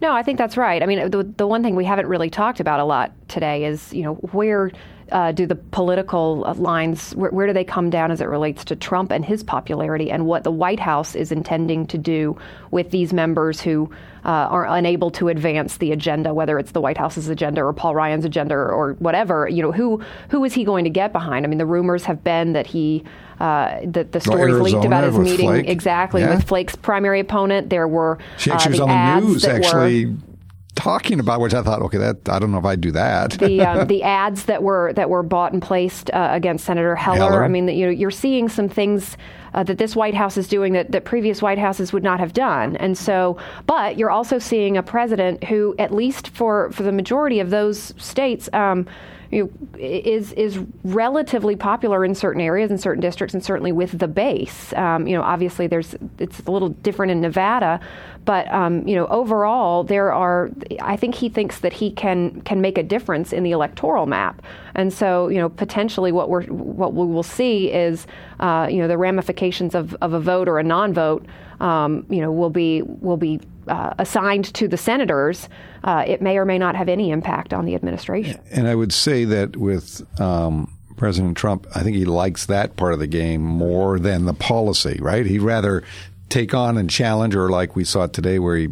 No, 0.02 0.14
I 0.14 0.22
think 0.22 0.38
that's 0.38 0.58
right. 0.58 0.84
I 0.84 0.86
mean, 0.86 1.10
the, 1.10 1.24
the 1.24 1.48
one 1.48 1.64
thing 1.64 1.76
we 1.76 1.86
haven't 1.86 2.08
really 2.08 2.30
talked 2.30 2.60
about 2.60 2.82
a 2.82 2.84
lot 2.84 3.14
today 3.30 3.64
is, 3.64 3.94
you 3.94 4.04
know, 4.04 4.16
where 4.16 4.70
uh, 5.12 5.32
do 5.32 5.46
the 5.46 5.56
political 5.56 6.42
lines, 6.58 7.14
where, 7.16 7.32
where, 7.32 7.48
do 7.48 7.54
they 7.54 7.64
come 7.64 7.90
down 7.90 8.12
as 8.12 8.22
it 8.22 8.26
relates 8.26 8.64
to 8.66 8.76
Trump 8.76 9.12
and 9.12 9.26
his 9.26 9.44
popularity 9.44 10.10
and 10.10 10.26
what 10.26 10.44
the 10.44 10.52
White 10.52 10.80
House 10.80 11.16
is 11.16 11.32
intending 11.32 11.86
to 11.88 11.98
do 11.98 12.38
with 12.72 12.92
these 12.92 13.14
members 13.14 13.62
who 13.62 13.90
uh, 14.26 14.30
are 14.30 14.66
unable 14.66 15.12
to 15.12 15.28
advance 15.28 15.78
the 15.78 15.92
agenda, 15.92 16.34
whether 16.34 16.58
it's 16.58 16.72
the 16.72 16.82
White 16.82 16.98
House's 16.98 17.28
agenda 17.28 17.62
or 17.62 17.74
Paul 17.74 17.94
Ryan's 17.94 18.26
agenda 18.26 18.56
or, 18.56 18.94
whatever. 19.00 19.48
You 19.48 19.62
know, 19.62 19.72
who 19.72 20.02
who 20.30 20.44
is 20.46 20.54
he 20.54 20.64
going 20.64 20.84
to 20.86 20.90
get 20.90 21.12
behind? 21.12 21.46
I 21.46 21.50
mean, 21.50 21.58
the 21.58 21.66
rumors 21.66 22.06
have 22.06 22.24
been 22.24 22.54
that 22.54 22.68
he 22.68 23.04
uh, 23.40 23.80
the, 23.84 24.06
the 24.06 24.22
stories 24.22 24.56
leaked 24.56 24.86
about 24.86 25.04
his 25.04 25.18
meeting 25.18 25.48
Flake. 25.48 25.68
exactly 25.68 26.22
yeah. 26.22 26.36
with 26.36 26.48
Flake's 26.48 26.76
primary 26.76 27.20
opponent. 27.20 27.70
There 27.70 27.88
were 27.88 28.20
she, 28.38 28.52
uh, 28.52 28.58
she 28.58 28.70
was 28.70 28.78
the 28.78 28.86
on 28.86 29.22
the 29.22 29.28
news 29.28 29.42
that 29.42 29.64
actually. 29.64 30.06
Were, 30.06 30.16
talking 30.84 31.22
about 31.22 31.40
which 31.40 31.54
I 31.54 31.62
thought, 31.64 31.82
okay, 31.84 31.98
that 31.98 32.28
I 32.28 32.40
don't 32.40 32.52
know 32.52 32.58
if 32.58 32.66
I'd 32.66 32.82
do 32.82 32.92
that. 32.92 33.32
the 33.32 33.62
um, 33.62 33.88
the 33.94 34.04
ads 34.04 34.46
that 34.46 34.64
were 34.64 34.92
that 34.94 35.10
were 35.10 35.24
bought 35.24 35.54
and 35.54 35.62
placed 35.62 36.12
uh, 36.12 36.30
against 36.32 36.66
Senator 36.66 36.94
Heller. 36.96 37.18
Heller. 37.18 37.44
I 37.46 37.48
mean, 37.48 37.70
you 37.70 37.86
know, 37.86 37.92
you're 37.92 38.12
seeing 38.12 38.50
some 38.50 38.70
things. 38.70 39.18
Uh, 39.56 39.62
that 39.62 39.78
this 39.78 39.96
White 39.96 40.16
House 40.16 40.36
is 40.36 40.48
doing 40.48 40.74
that, 40.74 40.92
that 40.94 41.06
previous 41.06 41.40
White 41.40 41.60
Houses 41.60 41.94
would 41.94 42.02
not 42.02 42.20
have 42.20 42.34
done. 42.34 42.76
And 42.78 42.98
so, 42.98 43.38
but 43.68 44.00
you're 44.00 44.10
also 44.10 44.40
seeing 44.40 44.78
a 44.78 44.82
president 44.82 45.44
who, 45.44 45.76
at 45.78 45.94
least 45.94 46.30
for, 46.30 46.72
for 46.72 46.82
the 46.82 46.92
majority 46.92 47.40
of 47.40 47.52
those 47.52 47.94
states, 47.98 48.50
um, 48.54 48.88
you 49.34 49.44
know, 49.44 49.80
is 49.80 50.32
is 50.34 50.60
relatively 50.84 51.56
popular 51.56 52.06
in 52.06 52.14
certain 52.14 52.42
areas 52.42 52.70
in 52.70 52.78
certain 52.78 53.02
districts 53.02 53.34
and 53.34 53.44
certainly 53.44 53.72
with 53.72 53.98
the 53.98 54.08
base. 54.08 54.74
Um, 54.74 55.08
you 55.08 55.16
know, 55.16 55.24
obviously 55.24 55.68
there's 55.68 55.96
it's 56.20 56.40
a 56.42 56.52
little 56.52 56.70
different 56.70 57.12
in 57.12 57.22
Nevada, 57.22 57.80
but 58.26 58.52
um, 58.54 58.88
you 58.88 58.96
know, 58.96 59.08
overall 59.08 59.84
there 59.84 60.14
are. 60.14 60.50
I 60.82 60.96
think 60.96 61.16
he 61.16 61.30
thinks 61.30 61.60
that 61.60 61.74
he 61.74 61.92
can 61.92 62.42
can 62.42 62.62
make 62.62 62.78
a 62.78 62.84
difference 62.84 63.34
in 63.34 63.44
the 63.44 63.52
electoral 63.52 64.06
map, 64.06 64.42
and 64.76 64.94
so 64.94 65.28
you 65.30 65.38
know, 65.38 65.50
potentially 65.50 66.12
what 66.12 66.30
we're 66.30 66.44
what 66.46 66.94
we 66.94 67.06
will 67.06 67.24
see 67.24 67.72
is 67.72 68.06
uh, 68.40 68.68
you 68.70 68.78
know 68.78 68.88
the 68.88 68.98
ramifications 68.98 69.74
of, 69.74 69.96
of 70.02 70.14
a 70.14 70.20
vote 70.20 70.48
or 70.48 70.60
a 70.60 70.64
non-vote. 70.64 71.26
Um, 71.60 72.06
you 72.10 72.20
know, 72.20 72.32
will 72.32 72.50
be 72.50 72.82
will 72.84 73.18
be 73.18 73.40
uh, 73.68 73.94
assigned 73.98 74.54
to 74.54 74.68
the 74.68 74.78
senators, 74.78 75.50
uh, 75.84 76.04
it 76.06 76.22
may 76.22 76.38
or 76.38 76.46
may 76.46 76.58
not 76.58 76.76
have 76.76 76.90
any 76.90 77.12
impact 77.12 77.54
on 77.54 77.66
the 77.66 77.76
administration. 77.76 78.40
And 78.52 78.68
I 78.68 78.76
would 78.76 78.94
say 78.94 79.26
that 79.26 79.58
with 79.58 80.02
um, 80.20 80.72
President 80.98 81.38
Trump, 81.38 81.68
I 81.76 81.84
think 81.84 81.96
he 81.96 82.06
likes 82.06 82.46
that 82.48 82.76
part 82.76 82.94
of 82.94 83.00
the 83.00 83.08
game 83.08 83.42
more 83.42 84.00
than 84.00 84.26
the 84.26 84.34
policy, 84.34 85.00
right? 85.02 85.26
He'd 85.26 85.40
rather 85.42 85.84
take 86.30 86.54
on 86.54 86.78
and 86.78 86.90
challenge, 86.90 87.36
or 87.36 87.50
like 87.50 87.76
we 87.76 87.84
saw 87.84 88.08
today, 88.08 88.40
where 88.40 88.58
he 88.58 88.70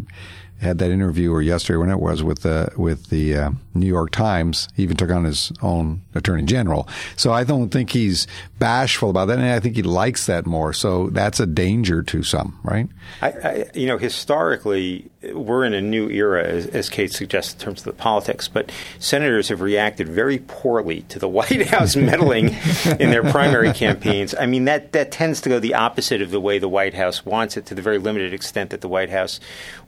had 0.62 0.78
that 0.78 0.92
interview, 0.92 1.32
or 1.32 1.42
yesterday 1.42 1.78
when 1.78 1.90
it 1.90 2.00
was 2.00 2.24
with 2.24 2.42
the 2.44 2.72
with 2.78 3.10
the 3.10 3.36
uh, 3.36 3.52
New 3.74 3.88
York 3.88 4.12
Times. 4.12 4.68
He 4.76 4.84
even 4.84 4.98
took 4.98 5.10
on 5.10 5.24
his 5.24 5.52
own 5.62 6.02
attorney 6.14 6.44
general. 6.44 6.88
So 7.16 7.32
I 7.34 7.44
don't 7.44 7.70
think 7.70 7.92
he's 7.92 8.28
bashful 8.60 9.10
about 9.10 9.26
that, 9.26 9.40
and 9.40 9.48
I 9.48 9.60
think 9.60 9.76
he 9.76 9.84
likes 9.84 10.26
that 10.28 10.46
more. 10.46 10.74
So 10.74 11.08
that's 11.10 11.40
a 11.40 11.46
danger 11.46 12.04
to 12.04 12.24
some, 12.24 12.60
right? 12.64 12.88
I, 13.22 13.28
I, 13.28 13.66
you 13.74 13.88
know, 13.88 13.98
historically, 13.98 15.10
we're 15.34 15.66
in 15.66 15.74
a 15.74 15.82
new 15.82 16.10
era, 16.10 16.44
as, 16.44 16.68
as, 16.68 16.90
Cate 16.90 17.12
suggests, 17.12 17.54
in 17.54 17.60
terms 17.60 17.80
of 17.80 17.86
the 17.86 17.94
politics. 17.94 18.48
But 18.48 18.72
senators 19.00 19.50
have 19.50 19.62
reacted 19.62 20.08
very 20.08 20.40
poorly 20.40 21.02
to 21.04 21.20
the 21.20 21.28
White 21.42 21.68
House 21.68 21.96
meddling 21.96 22.56
in 23.00 23.10
their 23.10 23.24
primary 23.24 23.74
campaigns. 23.74 24.36
I 24.36 24.46
mean, 24.46 24.66
that 24.66 24.92
that 24.94 25.12
tends 25.12 25.42
to 25.42 25.50
go 25.50 25.60
the 25.60 25.74
opposite 25.74 26.22
of 26.22 26.32
the 26.32 26.42
way 26.42 26.60
the 26.60 26.70
White 26.70 26.94
House 26.94 27.26
wants 27.26 27.58
it, 27.58 27.66
to 27.68 27.76
the 27.76 27.82
very 27.82 27.98
limited 27.98 28.34
extent 28.34 28.70
that 28.72 28.82
the 28.82 28.88
White 28.88 29.10
House 29.10 29.40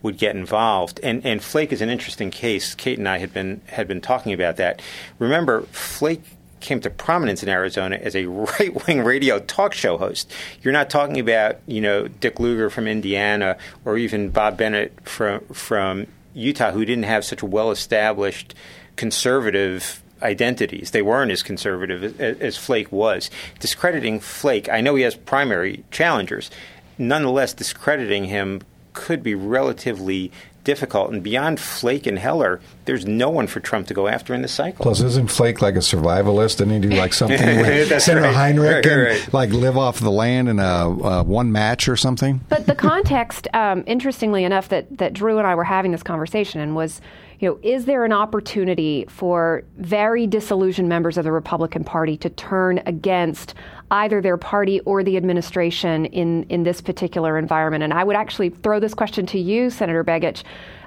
would 0.02 0.18
get 0.18 0.36
involved. 0.36 1.00
And 1.04 1.26
and 1.26 1.44
Flake 1.44 1.72
is 1.72 1.82
an 1.82 1.90
interesting 1.90 2.32
case. 2.32 2.76
Cate 2.76 2.98
and 2.98 3.08
I 3.08 3.18
had 3.18 3.34
been 3.34 3.62
had 3.74 3.88
been 3.88 4.02
talking 4.02 4.34
about 4.34 4.58
that. 4.58 4.82
Remember, 5.20 5.64
Flake 5.72 6.22
came 6.64 6.80
to 6.80 6.90
prominence 6.90 7.44
in 7.44 7.50
Arizona 7.50 7.98
as 7.98 8.16
a 8.16 8.26
right-wing 8.60 9.04
radio 9.04 9.40
talk 9.40 9.74
show 9.74 9.98
host. 9.98 10.32
You're 10.62 10.74
not 10.74 10.90
talking 10.90 11.20
about, 11.20 11.58
you 11.68 11.82
know, 11.82 12.08
Dick 12.08 12.40
Lugar 12.40 12.70
from 12.70 12.88
Indiana 12.88 13.58
or 13.86 13.98
even 13.98 14.30
Bob 14.30 14.58
Bennett 14.58 14.94
from 15.08 15.42
from 15.48 16.08
Utah 16.34 16.72
who 16.72 16.86
didn't 16.86 17.04
have 17.04 17.24
such 17.24 17.44
well-established 17.44 18.56
conservative 18.96 20.02
identities. 20.24 20.92
They 20.92 21.02
weren't 21.02 21.32
as 21.32 21.44
conservative 21.44 22.20
as, 22.20 22.38
as 22.40 22.58
Flake 22.58 22.92
was. 22.92 23.30
Discrediting 23.60 24.20
Flake, 24.20 24.70
I 24.70 24.82
know 24.82 24.96
he 24.96 25.04
has 25.04 25.16
primary 25.16 25.84
challengers. 25.92 26.50
Nonetheless, 26.98 27.54
discrediting 27.54 28.26
him 28.26 28.62
could 28.94 29.22
be 29.22 29.36
relatively 29.36 30.32
difficult. 30.64 31.12
And 31.12 31.24
beyond 31.24 31.60
Flake 31.60 32.08
and 32.08 32.18
Heller, 32.18 32.62
there's 32.86 33.06
no 33.06 33.30
one 33.30 33.48
for 33.48 33.60
Trump 33.60 33.88
to 33.88 33.94
go 33.94 34.08
after 34.08 34.34
in 34.34 34.42
the 34.42 34.48
cycle. 34.48 34.84
Plus, 34.84 35.02
isn't 35.02 35.30
Flake 35.30 35.62
like 35.62 35.76
a 35.76 35.80
survivalist? 35.80 36.58
Didn't 36.58 36.84
he 36.84 36.90
do 36.90 36.96
like 36.96 37.14
something 37.14 37.40
with 37.40 38.02
Senator 38.02 38.28
right. 38.28 38.36
Heinrich 38.36 38.86
right, 38.86 38.86
and 38.86 39.02
right. 39.04 39.34
like 39.34 39.50
live 39.52 39.78
off 39.78 40.00
the 40.00 40.12
land 40.12 40.50
in 40.50 40.60
a 40.60 40.64
uh, 40.64 41.24
one 41.24 41.52
match 41.52 41.88
or 41.88 41.96
something? 41.96 42.42
But 42.50 42.66
the 42.66 42.76
context, 42.76 43.48
um, 43.54 43.84
interestingly 43.86 44.44
enough, 44.44 44.70
that, 44.70 44.98
that 44.98 45.14
Drew 45.14 45.38
and 45.38 45.48
I 45.48 45.56
were 45.56 45.64
having 45.64 45.92
this 45.92 46.04
conversation 46.04 46.60
and 46.62 46.76
was, 46.76 47.02
you 47.44 47.50
know, 47.50 47.60
is 47.62 47.84
there 47.84 48.06
an 48.06 48.14
opportunity 48.14 49.04
for 49.10 49.64
very 49.78 50.26
disillusioned 50.26 50.88
members 50.88 51.18
of 51.18 51.26
the 51.26 51.32
Republican 51.34 51.84
Party 51.84 52.16
to 52.16 52.30
turn 52.30 52.82
against 52.86 53.54
either 53.92 54.22
their 54.22 54.38
party 54.38 54.80
or 54.82 55.04
the 55.04 55.18
administration 55.18 56.06
in, 56.06 56.44
in 56.44 56.64
this 56.64 56.80
particular 56.80 57.38
environment? 57.38 57.84
And 57.84 57.92
I 57.94 58.06
would 58.06 58.16
actually 58.16 58.48
throw 58.48 58.80
this 58.80 58.94
question 58.94 59.26
to 59.26 59.38
you, 59.38 59.70
Senator 59.70 60.06
Begich. 60.06 60.44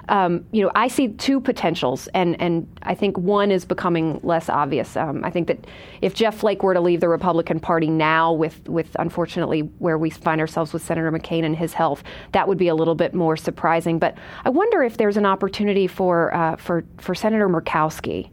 Um, 0.09 0.45
you 0.51 0.63
know, 0.63 0.71
I 0.75 0.87
see 0.87 1.09
two 1.09 1.39
potentials, 1.39 2.07
and, 2.13 2.39
and 2.41 2.67
I 2.83 2.95
think 2.95 3.17
one 3.17 3.51
is 3.51 3.65
becoming 3.65 4.19
less 4.23 4.49
obvious. 4.49 4.95
Um, 4.95 5.23
I 5.25 5.29
think 5.29 5.47
that 5.47 5.65
if 6.01 6.13
Jeff 6.13 6.37
Flake 6.37 6.63
were 6.63 6.73
to 6.73 6.79
leave 6.79 7.01
the 7.01 7.09
Republican 7.09 7.59
Party 7.59 7.87
now, 7.87 8.31
with, 8.31 8.67
with 8.69 8.95
unfortunately 8.99 9.61
where 9.79 9.97
we 9.97 10.09
find 10.09 10.39
ourselves 10.39 10.71
with 10.73 10.81
Senator 10.81 11.11
McCain 11.11 11.43
and 11.43 11.55
his 11.55 11.73
health, 11.73 12.03
that 12.31 12.47
would 12.47 12.57
be 12.57 12.67
a 12.67 12.75
little 12.75 12.95
bit 12.95 13.13
more 13.13 13.35
surprising. 13.35 13.99
But 13.99 14.17
I 14.45 14.49
wonder 14.49 14.81
if 14.83 14.97
there's 14.97 15.17
an 15.17 15.25
opportunity 15.25 15.87
for 15.87 16.33
uh, 16.33 16.55
for 16.55 16.85
for 16.97 17.13
Senator 17.13 17.49
Murkowski 17.49 18.29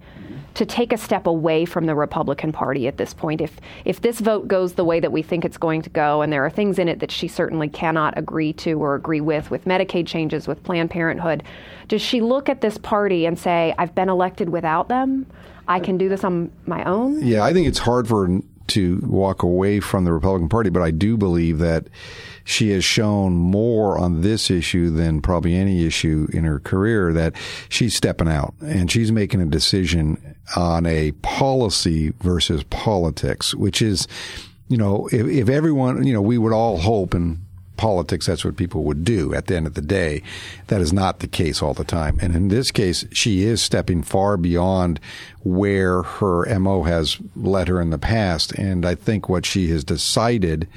to 0.54 0.64
take 0.64 0.92
a 0.92 0.96
step 0.96 1.26
away 1.26 1.64
from 1.64 1.86
the 1.86 1.94
Republican 1.94 2.52
Party 2.52 2.86
at 2.86 2.96
this 2.96 3.12
point. 3.12 3.40
If 3.40 3.58
if 3.84 4.00
this 4.00 4.20
vote 4.20 4.48
goes 4.48 4.74
the 4.74 4.84
way 4.84 5.00
that 5.00 5.12
we 5.12 5.22
think 5.22 5.44
it's 5.44 5.58
going 5.58 5.82
to 5.82 5.90
go, 5.90 6.22
and 6.22 6.32
there 6.32 6.44
are 6.44 6.50
things 6.50 6.78
in 6.78 6.88
it 6.88 7.00
that 7.00 7.10
she 7.10 7.28
certainly 7.28 7.68
cannot 7.68 8.16
agree 8.16 8.52
to 8.54 8.74
or 8.74 8.94
agree 8.94 9.20
with, 9.20 9.50
with 9.50 9.64
Medicaid 9.64 10.06
changes, 10.06 10.46
with 10.48 10.62
Planned 10.62 10.90
Parenthood, 10.90 11.42
does 11.88 12.02
she 12.02 12.20
look 12.20 12.48
at 12.48 12.60
this 12.60 12.78
party 12.78 13.26
and 13.26 13.38
say, 13.38 13.74
"I've 13.78 13.94
been 13.94 14.08
elected 14.08 14.48
without 14.48 14.88
them. 14.88 15.26
I 15.66 15.80
can 15.80 15.98
do 15.98 16.08
this 16.08 16.24
on 16.24 16.50
my 16.66 16.84
own"? 16.84 17.26
Yeah, 17.26 17.42
I 17.42 17.52
think 17.52 17.66
it's 17.66 17.78
hard 17.78 18.06
for 18.06 18.28
to 18.68 19.00
walk 19.04 19.42
away 19.42 19.80
from 19.80 20.04
the 20.04 20.12
Republican 20.12 20.48
Party, 20.48 20.70
but 20.70 20.82
I 20.82 20.90
do 20.90 21.16
believe 21.16 21.58
that 21.58 21.88
she 22.44 22.70
has 22.70 22.84
shown 22.84 23.34
more 23.34 23.98
on 23.98 24.20
this 24.20 24.50
issue 24.50 24.90
than 24.90 25.22
probably 25.22 25.54
any 25.54 25.86
issue 25.86 26.28
in 26.32 26.44
her 26.44 26.60
career 26.60 27.12
that 27.12 27.34
she's 27.68 27.94
stepping 27.94 28.28
out 28.28 28.54
and 28.60 28.90
she's 28.90 29.10
making 29.10 29.40
a 29.40 29.46
decision 29.46 30.36
on 30.56 30.86
a 30.86 31.12
policy 31.22 32.12
versus 32.20 32.62
politics, 32.64 33.54
which 33.54 33.80
is, 33.80 34.06
you 34.68 34.76
know, 34.76 35.08
if, 35.10 35.26
if 35.26 35.48
everyone, 35.48 36.06
you 36.06 36.12
know, 36.12 36.22
we 36.22 36.38
would 36.38 36.52
all 36.52 36.76
hope 36.78 37.14
and 37.14 37.43
politics, 37.76 38.26
that's 38.26 38.44
what 38.44 38.56
people 38.56 38.84
would 38.84 39.04
do 39.04 39.34
at 39.34 39.46
the 39.46 39.56
end 39.56 39.66
of 39.66 39.74
the 39.74 39.82
day. 39.82 40.22
That 40.68 40.80
is 40.80 40.92
not 40.92 41.20
the 41.20 41.26
case 41.26 41.62
all 41.62 41.74
the 41.74 41.84
time. 41.84 42.18
And 42.20 42.34
in 42.34 42.48
this 42.48 42.70
case, 42.70 43.04
she 43.12 43.44
is 43.44 43.62
stepping 43.62 44.02
far 44.02 44.36
beyond 44.36 45.00
where 45.42 46.02
her 46.02 46.58
MO 46.58 46.82
has 46.84 47.18
led 47.36 47.68
her 47.68 47.80
in 47.80 47.90
the 47.90 47.98
past. 47.98 48.52
And 48.52 48.86
I 48.86 48.94
think 48.94 49.28
what 49.28 49.44
she 49.46 49.68
has 49.68 49.84
decided 49.84 50.68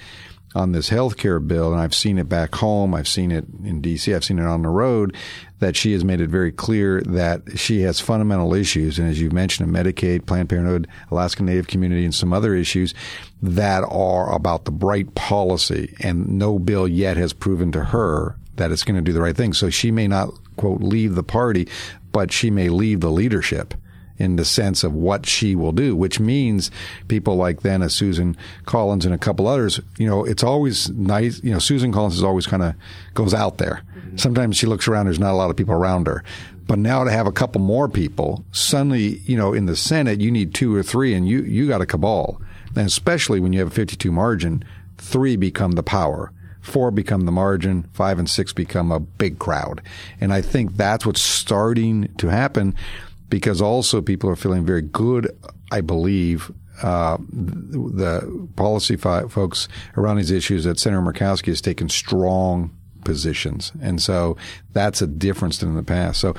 on 0.55 0.71
this 0.71 0.89
health 0.89 1.17
care 1.17 1.39
bill, 1.39 1.71
and 1.71 1.81
I've 1.81 1.93
seen 1.93 2.17
it 2.17 2.29
back 2.29 2.55
home, 2.55 2.95
I've 2.95 3.07
seen 3.07 3.31
it 3.31 3.45
in 3.63 3.81
D.C., 3.81 4.13
I've 4.13 4.23
seen 4.23 4.39
it 4.39 4.45
on 4.45 4.61
the 4.61 4.69
road, 4.69 5.15
that 5.59 5.75
she 5.75 5.93
has 5.93 6.03
made 6.03 6.21
it 6.21 6.29
very 6.29 6.51
clear 6.51 7.01
that 7.01 7.57
she 7.59 7.81
has 7.81 7.99
fundamental 7.99 8.53
issues, 8.53 8.97
and 8.97 9.09
as 9.09 9.19
you've 9.19 9.33
mentioned, 9.33 9.69
Medicaid, 9.69 10.25
Planned 10.25 10.49
Parenthood, 10.49 10.87
Alaska 11.11 11.43
Native 11.43 11.67
community, 11.67 12.05
and 12.05 12.15
some 12.15 12.33
other 12.33 12.55
issues 12.55 12.93
that 13.41 13.83
are 13.89 14.33
about 14.33 14.65
the 14.65 14.71
bright 14.71 15.13
policy, 15.15 15.95
and 15.99 16.27
no 16.27 16.57
bill 16.59 16.87
yet 16.87 17.17
has 17.17 17.33
proven 17.33 17.71
to 17.71 17.85
her 17.85 18.37
that 18.55 18.71
it's 18.71 18.83
going 18.83 18.95
to 18.95 19.01
do 19.01 19.13
the 19.13 19.21
right 19.21 19.37
thing. 19.37 19.53
So 19.53 19.69
she 19.69 19.91
may 19.91 20.07
not, 20.07 20.29
quote, 20.55 20.81
leave 20.81 21.15
the 21.15 21.23
party, 21.23 21.67
but 22.11 22.31
she 22.31 22.49
may 22.49 22.69
leave 22.69 23.01
the 23.01 23.11
leadership 23.11 23.73
in 24.17 24.35
the 24.35 24.45
sense 24.45 24.83
of 24.83 24.93
what 24.93 25.25
she 25.25 25.55
will 25.55 25.71
do, 25.71 25.95
which 25.95 26.19
means 26.19 26.71
people 27.07 27.35
like 27.35 27.61
then 27.61 27.81
a 27.81 27.89
Susan 27.89 28.35
Collins 28.65 29.05
and 29.05 29.13
a 29.13 29.17
couple 29.17 29.47
others, 29.47 29.79
you 29.97 30.07
know, 30.07 30.25
it's 30.25 30.43
always 30.43 30.89
nice. 30.89 31.41
You 31.43 31.51
know, 31.51 31.59
Susan 31.59 31.91
Collins 31.91 32.15
is 32.15 32.23
always 32.23 32.47
kind 32.47 32.63
of 32.63 32.75
goes 33.13 33.33
out 33.33 33.57
there. 33.57 33.81
Mm-hmm. 33.95 34.17
Sometimes 34.17 34.57
she 34.57 34.65
looks 34.65 34.87
around, 34.87 35.05
there's 35.05 35.19
not 35.19 35.33
a 35.33 35.37
lot 35.37 35.49
of 35.49 35.55
people 35.55 35.75
around 35.75 36.07
her. 36.07 36.23
But 36.67 36.79
now 36.79 37.03
to 37.05 37.11
have 37.11 37.27
a 37.27 37.31
couple 37.31 37.61
more 37.61 37.87
people, 37.87 38.43
suddenly, 38.51 39.19
you 39.19 39.37
know, 39.37 39.53
in 39.53 39.67
the 39.67 39.75
Senate, 39.75 40.19
you 40.19 40.31
need 40.31 40.53
two 40.53 40.75
or 40.75 40.83
three, 40.83 41.13
and 41.13 41.27
you, 41.27 41.41
you 41.41 41.67
got 41.67 41.81
a 41.81 41.85
cabal. 41.85 42.41
And 42.75 42.85
especially 42.85 43.39
when 43.39 43.53
you 43.53 43.59
have 43.59 43.69
a 43.69 43.71
52 43.71 44.11
margin, 44.11 44.63
three 44.97 45.37
become 45.37 45.73
the 45.73 45.83
power. 45.83 46.33
Four 46.61 46.91
become 46.91 47.21
the 47.21 47.31
margin, 47.31 47.83
five 47.93 48.19
and 48.19 48.29
six 48.29 48.51
become 48.51 48.91
a 48.91 48.99
big 48.99 49.39
crowd. 49.39 49.81
And 50.19 50.33
I 50.33 50.41
think 50.41 50.75
that's 50.75 51.05
what's 51.05 51.21
starting 51.21 52.13
to 52.17 52.27
happen 52.27 52.75
because 53.29 53.61
also 53.61 54.01
people 54.01 54.29
are 54.29 54.35
feeling 54.35 54.65
very 54.65 54.81
good, 54.81 55.29
I 55.71 55.81
believe, 55.81 56.51
uh, 56.81 57.17
the 57.29 58.49
policy 58.55 58.95
folks 58.95 59.67
around 59.95 60.17
these 60.17 60.31
issues 60.31 60.63
that 60.63 60.79
Senator 60.79 61.01
Murkowski 61.01 61.47
has 61.47 61.61
taken 61.61 61.89
strong 61.89 62.75
positions. 63.03 63.71
And 63.81 64.01
so 64.01 64.37
that's 64.77 65.01
a 65.01 65.07
difference 65.07 65.57
than 65.57 65.69
in 65.69 65.75
the 65.75 65.83
past. 65.83 66.19
So 66.19 66.33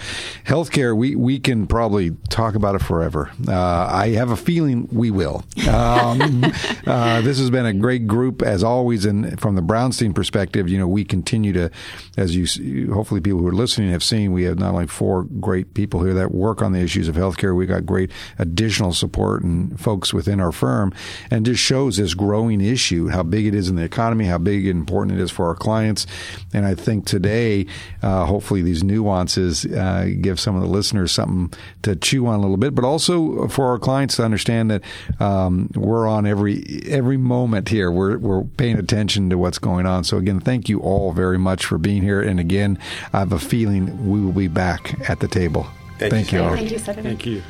healthcare, 0.45 0.97
we, 0.97 1.17
we 1.17 1.41
can 1.41 1.67
probably 1.67 2.13
talk 2.29 2.55
about 2.55 2.77
it 2.77 2.83
forever. 2.83 3.31
Uh, 3.47 3.89
I 3.91 4.11
have 4.11 4.31
a 4.31 4.37
feeling 4.37 4.89
we 4.93 5.11
will. 5.11 5.43
Um, 5.69 6.45
uh, 6.87 7.21
this 7.23 7.41
has 7.41 7.51
been 7.51 7.67
a 7.67 7.73
great 7.73 8.07
group 8.07 8.41
as 8.43 8.63
always. 8.63 9.05
And 9.05 9.41
from 9.41 9.57
the 9.57 9.61
Brownstein 9.61 10.15
perspective, 10.15 10.69
you 10.69 10.79
know, 10.79 10.87
we 10.87 11.05
continue 11.05 11.53
to, 11.53 11.71
as 12.17 12.37
you, 12.37 12.93
hopefully 12.93 13.21
people 13.21 13.41
who 13.41 13.49
are 13.49 13.53
listening 13.53 13.91
have 13.91 14.05
seen, 14.05 14.33
we 14.33 14.45
have 14.45 14.59
not 14.59 14.73
only 14.73 14.87
four 14.87 15.25
great 15.25 15.75
people 15.75 16.05
here 16.05 16.15
that 16.15 16.33
work 16.33 16.63
on 16.63 16.71
the 16.71 16.79
issues 16.79 17.09
of 17.09 17.17
healthcare, 17.17 17.57
we've 17.57 17.69
got 17.69 17.85
great 17.85 18.13
additional 18.39 18.93
support 18.93 19.43
and 19.43 19.81
folks 19.81 20.15
within 20.15 20.39
our 20.39 20.53
firm 20.53 20.93
and 21.31 21.45
just 21.45 21.61
shows 21.61 21.97
this 21.97 22.15
growing 22.15 22.61
issue, 22.61 23.09
how 23.09 23.25
big 23.25 23.47
it 23.47 23.55
is 23.55 23.69
in 23.69 23.75
the 23.75 23.83
economy, 23.83 24.27
how 24.27 24.39
big 24.39 24.65
and 24.69 24.79
important 24.79 25.19
it 25.19 25.23
is 25.23 25.33
for 25.33 25.47
our 25.49 25.57
clients. 25.57 26.07
And 26.55 26.65
I 26.65 26.77
think 26.77 27.05
today, 27.05 27.67
uh, 28.01 28.28
hopefully, 28.29 28.63
these 28.63 28.85
nuances 28.85 29.65
uh, 29.67 30.09
give 30.21 30.39
some 30.39 30.55
of 30.55 30.63
the 30.63 30.69
listeners 30.69 31.13
something 31.13 31.59
to 31.83 31.97
chew 31.97 32.27
on 32.27 32.35
a 32.35 32.41
little 32.41 32.57
bit, 32.57 32.75
but 32.75 32.85
also 32.85 33.49
for 33.49 33.71
our 33.71 33.79
clients 33.79 34.17
to 34.17 34.25
understand 34.25 34.71
that 34.71 34.83
um, 35.21 35.71
we're 35.75 36.07
on 36.07 36.27
every 36.27 36.83
every 36.87 37.17
moment 37.17 37.69
here. 37.69 37.91
We're 37.91 38.19
we're 38.19 38.45
paying 38.45 38.79
attention 38.79 39.31
to 39.31 39.39
what's 39.39 39.59
going 39.59 39.87
on. 39.87 40.05
So 40.05 40.17
again, 40.17 40.41
thank 40.41 40.69
you 40.69 40.81
all 40.81 41.13
very 41.13 41.39
much 41.39 41.67
for 41.67 41.79
being 41.79 42.03
here. 42.03 42.21
And 42.21 42.39
again, 42.39 42.79
I 43.13 43.21
have 43.21 43.33
a 43.33 43.39
feeling 43.39 44.09
we 44.09 44.21
will 44.21 44.33
be 44.33 44.49
back 44.49 45.09
at 45.09 45.21
the 45.21 45.29
table. 45.29 45.67
Thank, 45.99 46.13
thank 46.13 46.33
you. 46.33 46.43
you. 46.43 46.51
Thank 46.51 46.71
you, 46.71 46.79
Senator. 46.79 47.03
Thank 47.03 47.27
you. 47.27 47.43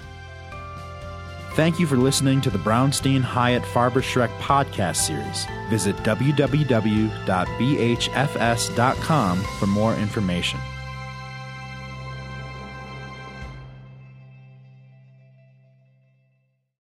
Thank 1.54 1.80
you 1.80 1.86
for 1.86 1.96
listening 1.96 2.40
to 2.42 2.50
the 2.50 2.58
Brownstein 2.58 3.20
Hyatt 3.20 3.62
Farber 3.64 4.02
Schreck 4.02 4.30
podcast 4.38 4.96
series. 4.96 5.46
Visit 5.68 5.96
www.bhfs.com 5.98 6.58
for 9.58 9.66
more 9.66 9.94
information. 9.94 10.60